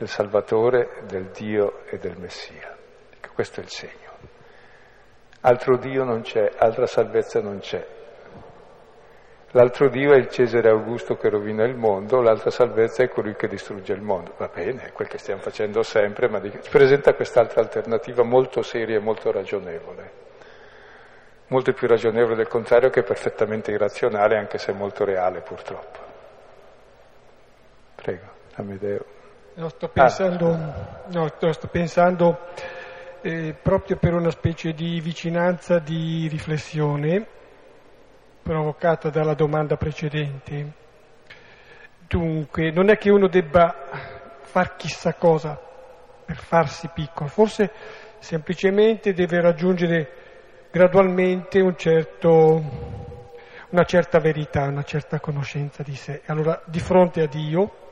[0.00, 2.74] del Salvatore, del Dio e del Messia.
[3.10, 4.08] Ecco, questo è il segno.
[5.42, 7.86] Altro Dio non c'è, altra salvezza non c'è.
[9.50, 13.46] L'altro Dio è il Cesare Augusto che rovina il mondo, l'altra salvezza è colui che
[13.46, 14.32] distrugge il mondo.
[14.38, 18.96] Va bene, è quel che stiamo facendo sempre, ma ci presenta quest'altra alternativa molto seria
[18.96, 20.12] e molto ragionevole.
[21.48, 25.98] Molto più ragionevole del contrario che perfettamente irrazionale, anche se molto reale purtroppo.
[27.96, 29.18] Prego, Amedeo.
[29.60, 31.02] No, sto pensando, ah.
[31.08, 32.46] no, sto pensando
[33.20, 37.26] eh, proprio per una specie di vicinanza di riflessione
[38.40, 40.72] provocata dalla domanda precedente.
[42.08, 43.74] Dunque, non è che uno debba
[44.44, 45.60] far chissà cosa
[46.24, 47.70] per farsi piccolo, forse
[48.18, 50.12] semplicemente deve raggiungere
[50.70, 52.62] gradualmente un certo,
[53.68, 56.22] una certa verità, una certa conoscenza di sé.
[56.24, 57.88] Allora, di fronte a Dio,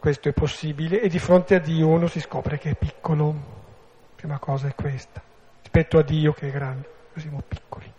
[0.00, 3.26] questo è possibile e di fronte a Dio uno si scopre che è piccolo.
[3.26, 5.22] La prima cosa è questa,
[5.60, 7.92] rispetto a Dio che è grande, noi siamo piccoli.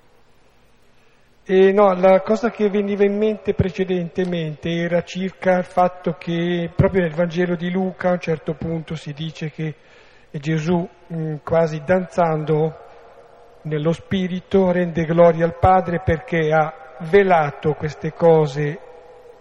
[1.43, 7.01] E no, la cosa che veniva in mente precedentemente era circa il fatto che proprio
[7.01, 9.75] nel Vangelo di Luca a un certo punto si dice che
[10.31, 12.77] Gesù mh, quasi danzando
[13.63, 18.79] nello spirito rende gloria al Padre perché ha velato queste cose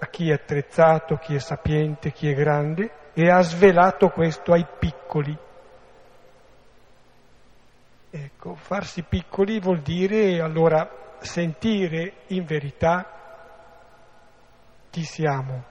[0.03, 4.66] a chi è attrezzato, chi è sapiente, chi è grande e ha svelato questo ai
[4.78, 5.36] piccoli.
[8.11, 13.07] Ecco, farsi piccoli vuol dire allora sentire in verità
[14.90, 15.64] chi siamo.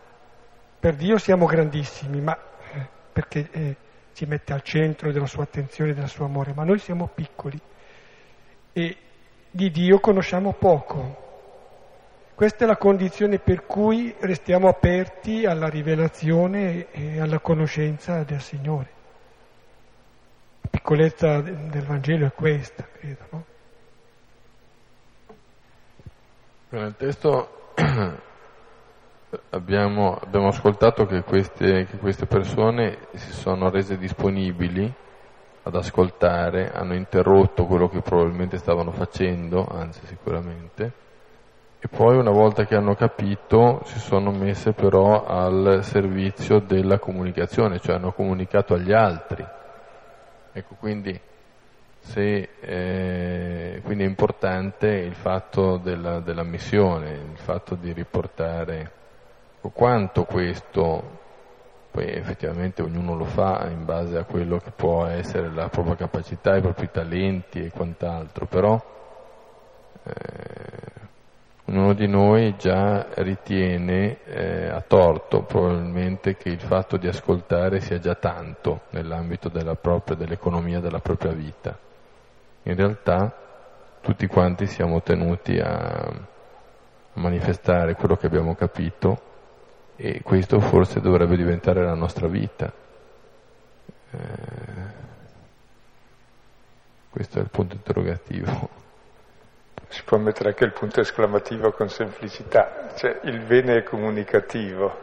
[0.80, 2.38] Per Dio siamo grandissimi, ma
[2.72, 3.76] eh, perché eh,
[4.14, 7.60] ci mette al centro della sua attenzione, del suo amore, ma noi siamo piccoli
[8.72, 8.98] e
[9.52, 11.29] di Dio conosciamo poco,
[12.40, 18.90] questa è la condizione per cui restiamo aperti alla rivelazione e alla conoscenza del Signore.
[20.62, 23.26] La piccolezza del Vangelo è questa, credo.
[23.30, 23.46] No?
[26.70, 27.74] Nel testo
[29.50, 34.90] abbiamo, abbiamo ascoltato che queste, che queste persone si sono rese disponibili
[35.64, 41.08] ad ascoltare, hanno interrotto quello che probabilmente stavano facendo, anzi sicuramente,
[41.82, 47.80] e poi una volta che hanno capito si sono messe però al servizio della comunicazione,
[47.80, 49.46] cioè hanno comunicato agli altri.
[50.52, 51.18] Ecco, quindi,
[52.00, 58.92] se, eh, quindi è importante il fatto della, della, missione, il fatto di riportare
[59.72, 61.18] quanto questo,
[61.92, 66.58] poi effettivamente ognuno lo fa in base a quello che può essere la propria capacità,
[66.58, 68.82] i propri talenti e quant'altro, però
[70.04, 71.08] eh,
[71.70, 78.00] Ognuno di noi già ritiene eh, a torto probabilmente che il fatto di ascoltare sia
[78.00, 81.78] già tanto nell'ambito della propria, dell'economia della propria vita.
[82.64, 83.32] In realtà
[84.02, 86.12] tutti quanti siamo tenuti a
[87.14, 89.22] manifestare quello che abbiamo capito
[89.96, 92.74] e questo forse dovrebbe diventare la nostra vita.
[94.10, 94.18] Eh,
[97.12, 98.79] questo è il punto interrogativo
[99.90, 104.98] si può mettere anche il punto esclamativo con semplicità, cioè il bene è comunicativo,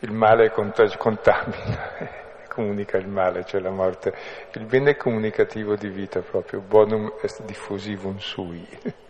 [0.00, 2.16] il male è contamina,
[2.50, 4.12] comunica il male, cioè la morte.
[4.52, 8.66] Il bene comunicativo di vita proprio, bonum est diffusivum sui.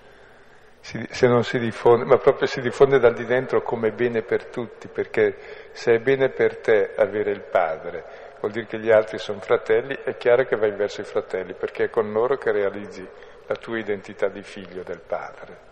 [0.80, 4.88] se non si diffonde, ma proprio si diffonde dal di dentro come bene per tutti,
[4.88, 5.36] perché
[5.72, 8.04] se è bene per te avere il padre,
[8.40, 11.84] vuol dire che gli altri sono fratelli, è chiaro che vai verso i fratelli, perché
[11.84, 13.06] è con loro che realizzi
[13.48, 15.66] la tua identità di figlio del padre.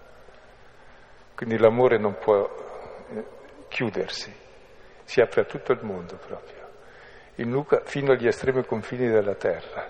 [1.35, 2.49] Quindi l'amore non può
[3.11, 3.24] eh,
[3.68, 4.35] chiudersi,
[5.05, 6.68] si apre a tutto il mondo proprio,
[7.37, 9.87] in Luca fino agli estremi confini della terra.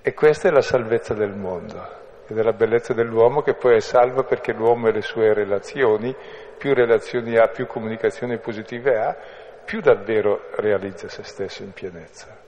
[0.00, 4.24] E questa è la salvezza del mondo e della bellezza dell'uomo che poi è salvo
[4.24, 6.16] perché l'uomo e le sue relazioni,
[6.56, 9.16] più relazioni ha, più comunicazioni positive ha,
[9.64, 12.44] più davvero realizza se stesso in pienezza.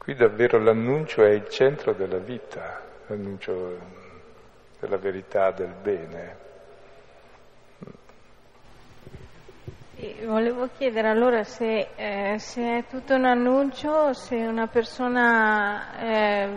[0.00, 3.78] Qui davvero l'annuncio è il centro della vita, l'annuncio
[4.80, 6.36] della verità, del bene.
[10.24, 16.48] Volevo chiedere allora se, eh, se, è tutto un annuncio, se una persona eh,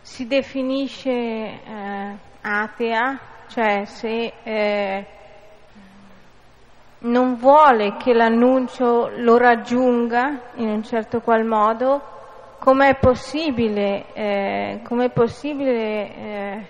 [0.00, 3.18] si definisce eh, atea,
[3.48, 5.06] cioè se eh,
[7.00, 12.18] non vuole che l'annuncio lo raggiunga in un certo qual modo,
[12.60, 16.66] com'è possibile, eh, com'è possibile eh,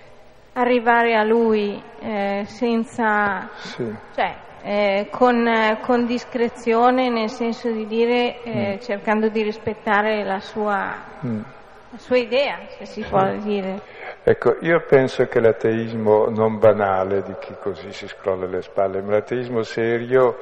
[0.53, 1.81] arrivare a lui
[2.45, 3.49] senza...
[3.57, 3.95] Sì.
[4.15, 5.47] Cioè, eh, con,
[5.81, 8.79] con, discrezione, nel senso di dire, eh, mm.
[8.79, 11.41] cercando di rispettare la sua, mm.
[11.89, 13.81] la sua, idea, se si può dire.
[14.23, 19.13] Ecco, io penso che l'ateismo non banale di chi così si scrolla le spalle, ma
[19.13, 20.37] l'ateismo serio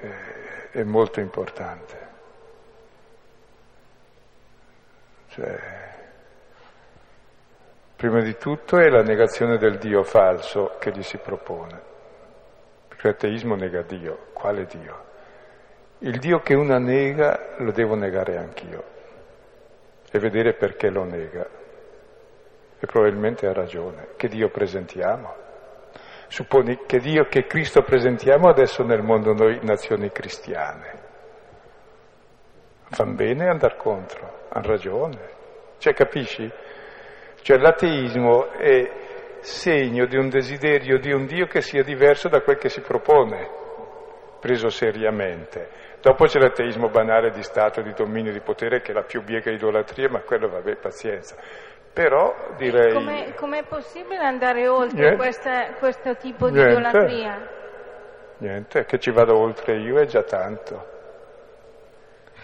[0.00, 2.01] eh, è molto importante.
[5.32, 5.58] Cioè,
[7.96, 11.80] prima di tutto è la negazione del Dio falso che gli si propone.
[13.00, 14.26] L'ateismo nega Dio.
[14.34, 15.04] Quale Dio?
[16.00, 18.84] Il Dio che una nega lo devo negare anch'io
[20.10, 21.46] e vedere perché lo nega.
[22.78, 24.08] E probabilmente ha ragione.
[24.16, 25.34] Che Dio presentiamo?
[26.28, 31.00] Supponi che Dio, che Cristo presentiamo adesso nel mondo noi nazioni cristiane.
[32.90, 35.18] Fan bene andare contro, hanno ragione.
[35.78, 36.50] Cioè, capisci?
[37.40, 38.90] Cioè l'ateismo è
[39.40, 43.50] segno di un desiderio di un Dio che sia diverso da quel che si propone,
[44.40, 45.80] preso seriamente.
[46.00, 49.50] Dopo c'è l'ateismo banale di Stato, di dominio, di potere, che è la più biega
[49.50, 51.36] idolatria, ma quello vabbè, pazienza.
[51.92, 52.92] Però direi...
[52.92, 56.72] Com'è, com'è possibile andare oltre questa, questo tipo di Niente.
[56.72, 57.48] idolatria?
[58.38, 60.91] Niente, che ci vado oltre io è già tanto.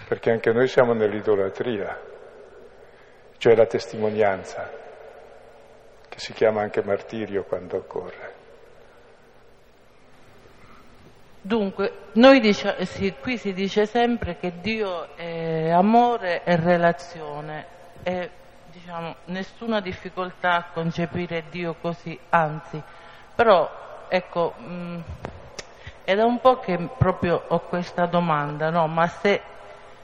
[0.08, 2.00] Perché anche noi siamo nell'idolatria,
[3.36, 4.70] cioè la testimonianza
[6.08, 8.36] che si chiama anche martirio quando occorre.
[11.42, 11.92] Dunque,
[12.40, 17.66] dice, sì, qui si dice sempre che Dio è amore e relazione
[18.02, 18.30] e
[18.70, 22.82] diciamo, nessuna difficoltà a concepire Dio così, anzi,
[23.34, 25.00] però ecco, mh, mm,
[26.04, 28.86] è da un po' che proprio ho questa domanda, no?
[28.86, 29.56] ma se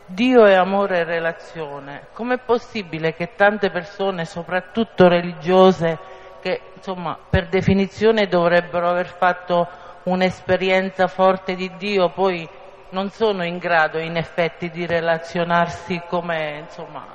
[0.07, 2.09] Dio è amore e relazione.
[2.13, 5.99] Com'è possibile che tante persone, soprattutto religiose,
[6.41, 9.67] che insomma per definizione dovrebbero aver fatto
[10.05, 12.47] un'esperienza forte di Dio, poi
[12.91, 17.07] non sono in grado in effetti di relazionarsi come, insomma,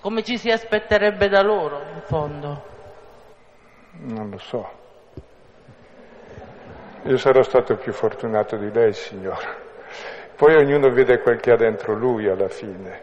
[0.00, 2.64] come ci si aspetterebbe da loro in fondo?
[3.98, 4.80] Non lo so.
[7.04, 9.70] Io sarò stato più fortunato di lei, signora.
[10.42, 13.02] Poi ognuno vede quel che ha dentro lui alla fine.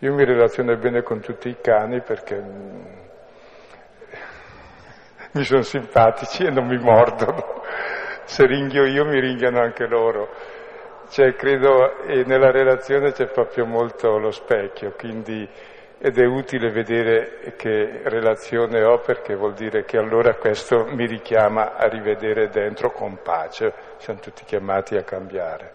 [0.00, 2.42] Io mi relaziono bene con tutti i cani perché
[5.30, 7.62] mi sono simpatici e non mi mordono.
[8.24, 10.28] Se ringhio io mi ringhiano anche loro.
[11.08, 15.48] Cioè, credo, e nella relazione c'è proprio molto lo specchio, quindi
[16.00, 21.74] ed è utile vedere che relazione ho perché vuol dire che allora questo mi richiama
[21.74, 25.74] a rivedere dentro con pace, siamo tutti chiamati a cambiare.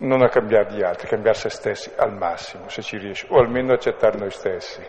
[0.00, 3.38] Non a cambiare gli altri, a cambiare se stessi al massimo, se ci riesce, o
[3.38, 4.82] almeno accettare noi stessi.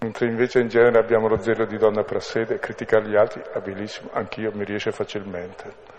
[0.00, 4.10] Mentre invece in genere abbiamo lo zelo di donna prassede e criticare gli altri, abilissimo,
[4.12, 5.97] anch'io mi riesce facilmente.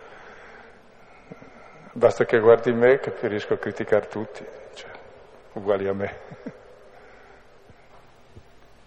[2.00, 4.41] Basta che guardi me che riesco a criticare tutti,
[4.74, 4.89] cioè,
[5.52, 6.16] uguali a me.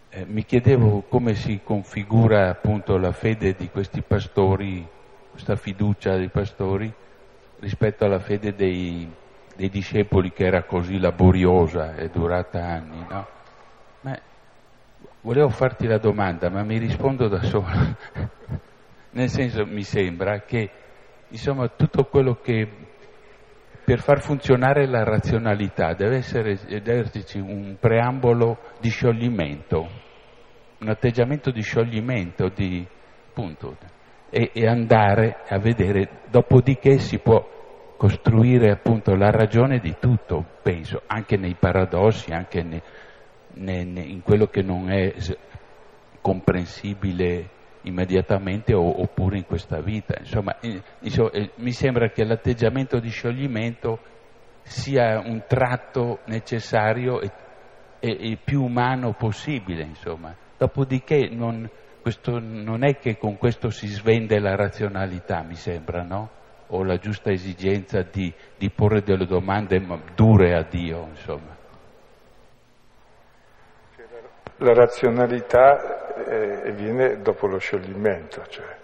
[0.08, 4.88] Eh, mi chiedevo come si configura appunto la fede di questi pastori,
[5.30, 6.90] questa fiducia dei pastori
[7.58, 9.06] rispetto alla fede dei,
[9.56, 13.26] dei discepoli che era così laboriosa e durata anni, no?
[14.00, 14.18] Ma
[15.20, 17.66] volevo farti la domanda, ma mi rispondo da solo.
[19.10, 20.70] Nel senso, mi sembra che,
[21.28, 22.90] insomma, tutto quello che
[23.84, 29.88] per far funzionare la razionalità deve, essere, esserci un preambolo di scioglimento,
[30.80, 32.86] un atteggiamento di scioglimento, di,
[33.28, 33.76] appunto,
[34.30, 37.44] e, e andare a vedere, dopodiché si può
[37.96, 42.82] costruire appunto la ragione di tutto, penso, anche nei paradossi, anche ne,
[43.54, 45.12] ne, ne, in quello che non è
[46.20, 50.14] comprensibile immediatamente o, oppure in questa vita.
[50.18, 50.56] Insomma,
[51.00, 53.98] insomma, mi sembra che l'atteggiamento di scioglimento
[54.62, 57.30] sia un tratto necessario e,
[58.00, 60.34] e, e più umano possibile, insomma.
[60.56, 61.68] Dopodiché non,
[62.00, 66.30] questo, non è che con questo si svende la razionalità, mi sembra, no?
[66.68, 71.60] O la giusta esigenza di, di porre delle domande dure a Dio, insomma.
[74.62, 78.76] La razionalità eh, viene dopo lo scioglimento, cioè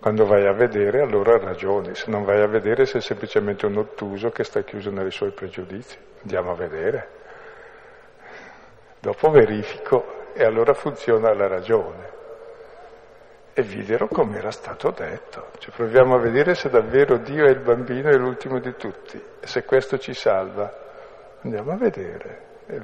[0.00, 4.30] quando vai a vedere allora ragioni, se non vai a vedere sei semplicemente un ottuso
[4.30, 7.08] che sta chiuso nei suoi pregiudizi, andiamo a vedere,
[9.00, 12.10] dopo verifico e allora funziona la ragione
[13.52, 15.50] e videro come era stato detto.
[15.58, 19.46] Cioè, proviamo a vedere se davvero Dio è il bambino e l'ultimo di tutti e
[19.46, 20.72] se questo ci salva.
[21.42, 22.80] Andiamo a vedere e,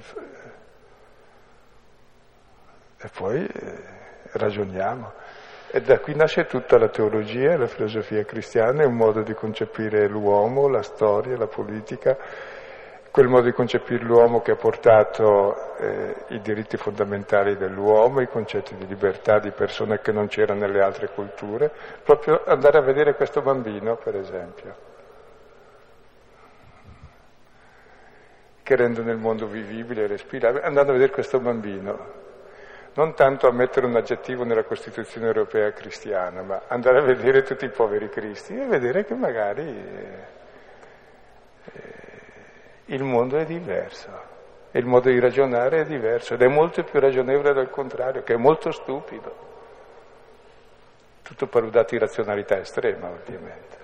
[3.00, 3.82] e poi eh,
[4.32, 5.12] ragioniamo.
[5.70, 10.08] E da qui nasce tutta la teologia, la filosofia cristiana, è un modo di concepire
[10.08, 12.16] l'uomo, la storia, la politica
[13.18, 18.76] quel modo di concepire l'uomo che ha portato eh, i diritti fondamentali dell'uomo, i concetti
[18.76, 21.68] di libertà di persone che non c'erano nelle altre culture,
[22.04, 24.76] proprio andare a vedere questo bambino, per esempio,
[28.62, 32.26] che rendono il mondo vivibile e respirabile, andando a vedere questo bambino,
[32.98, 37.64] non tanto a mettere un aggettivo nella Costituzione europea cristiana, ma andare a vedere tutti
[37.64, 39.62] i poveri cristi e vedere che magari...
[39.62, 40.36] Eh,
[42.86, 44.08] il mondo è diverso,
[44.72, 48.36] il modo di ragionare è diverso ed è molto più ragionevole del contrario, che è
[48.36, 49.46] molto stupido.
[51.22, 53.76] Tutto parudato di razionalità estrema, ovviamente.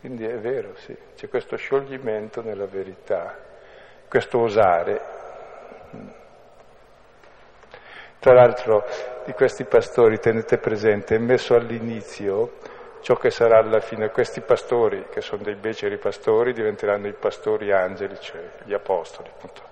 [0.00, 3.38] Quindi è vero, sì, c'è questo scioglimento nella verità,
[4.06, 5.00] questo osare.
[8.24, 8.86] Tra l'altro
[9.26, 12.54] di questi pastori, tenete presente, è messo all'inizio
[13.02, 14.08] ciò che sarà alla fine.
[14.08, 19.62] Questi pastori, che sono dei beceri pastori, diventeranno i pastori angeli, cioè gli apostoli, appunto.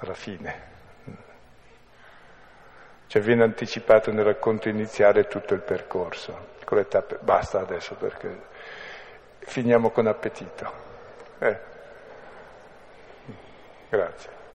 [0.00, 0.60] Alla fine.
[3.06, 6.52] Cioè viene anticipato nel racconto iniziale tutto il percorso.
[6.62, 7.20] Tappe.
[7.22, 8.42] Basta adesso perché
[9.38, 10.72] finiamo con appetito.
[11.38, 11.58] Eh.
[13.88, 14.43] Grazie.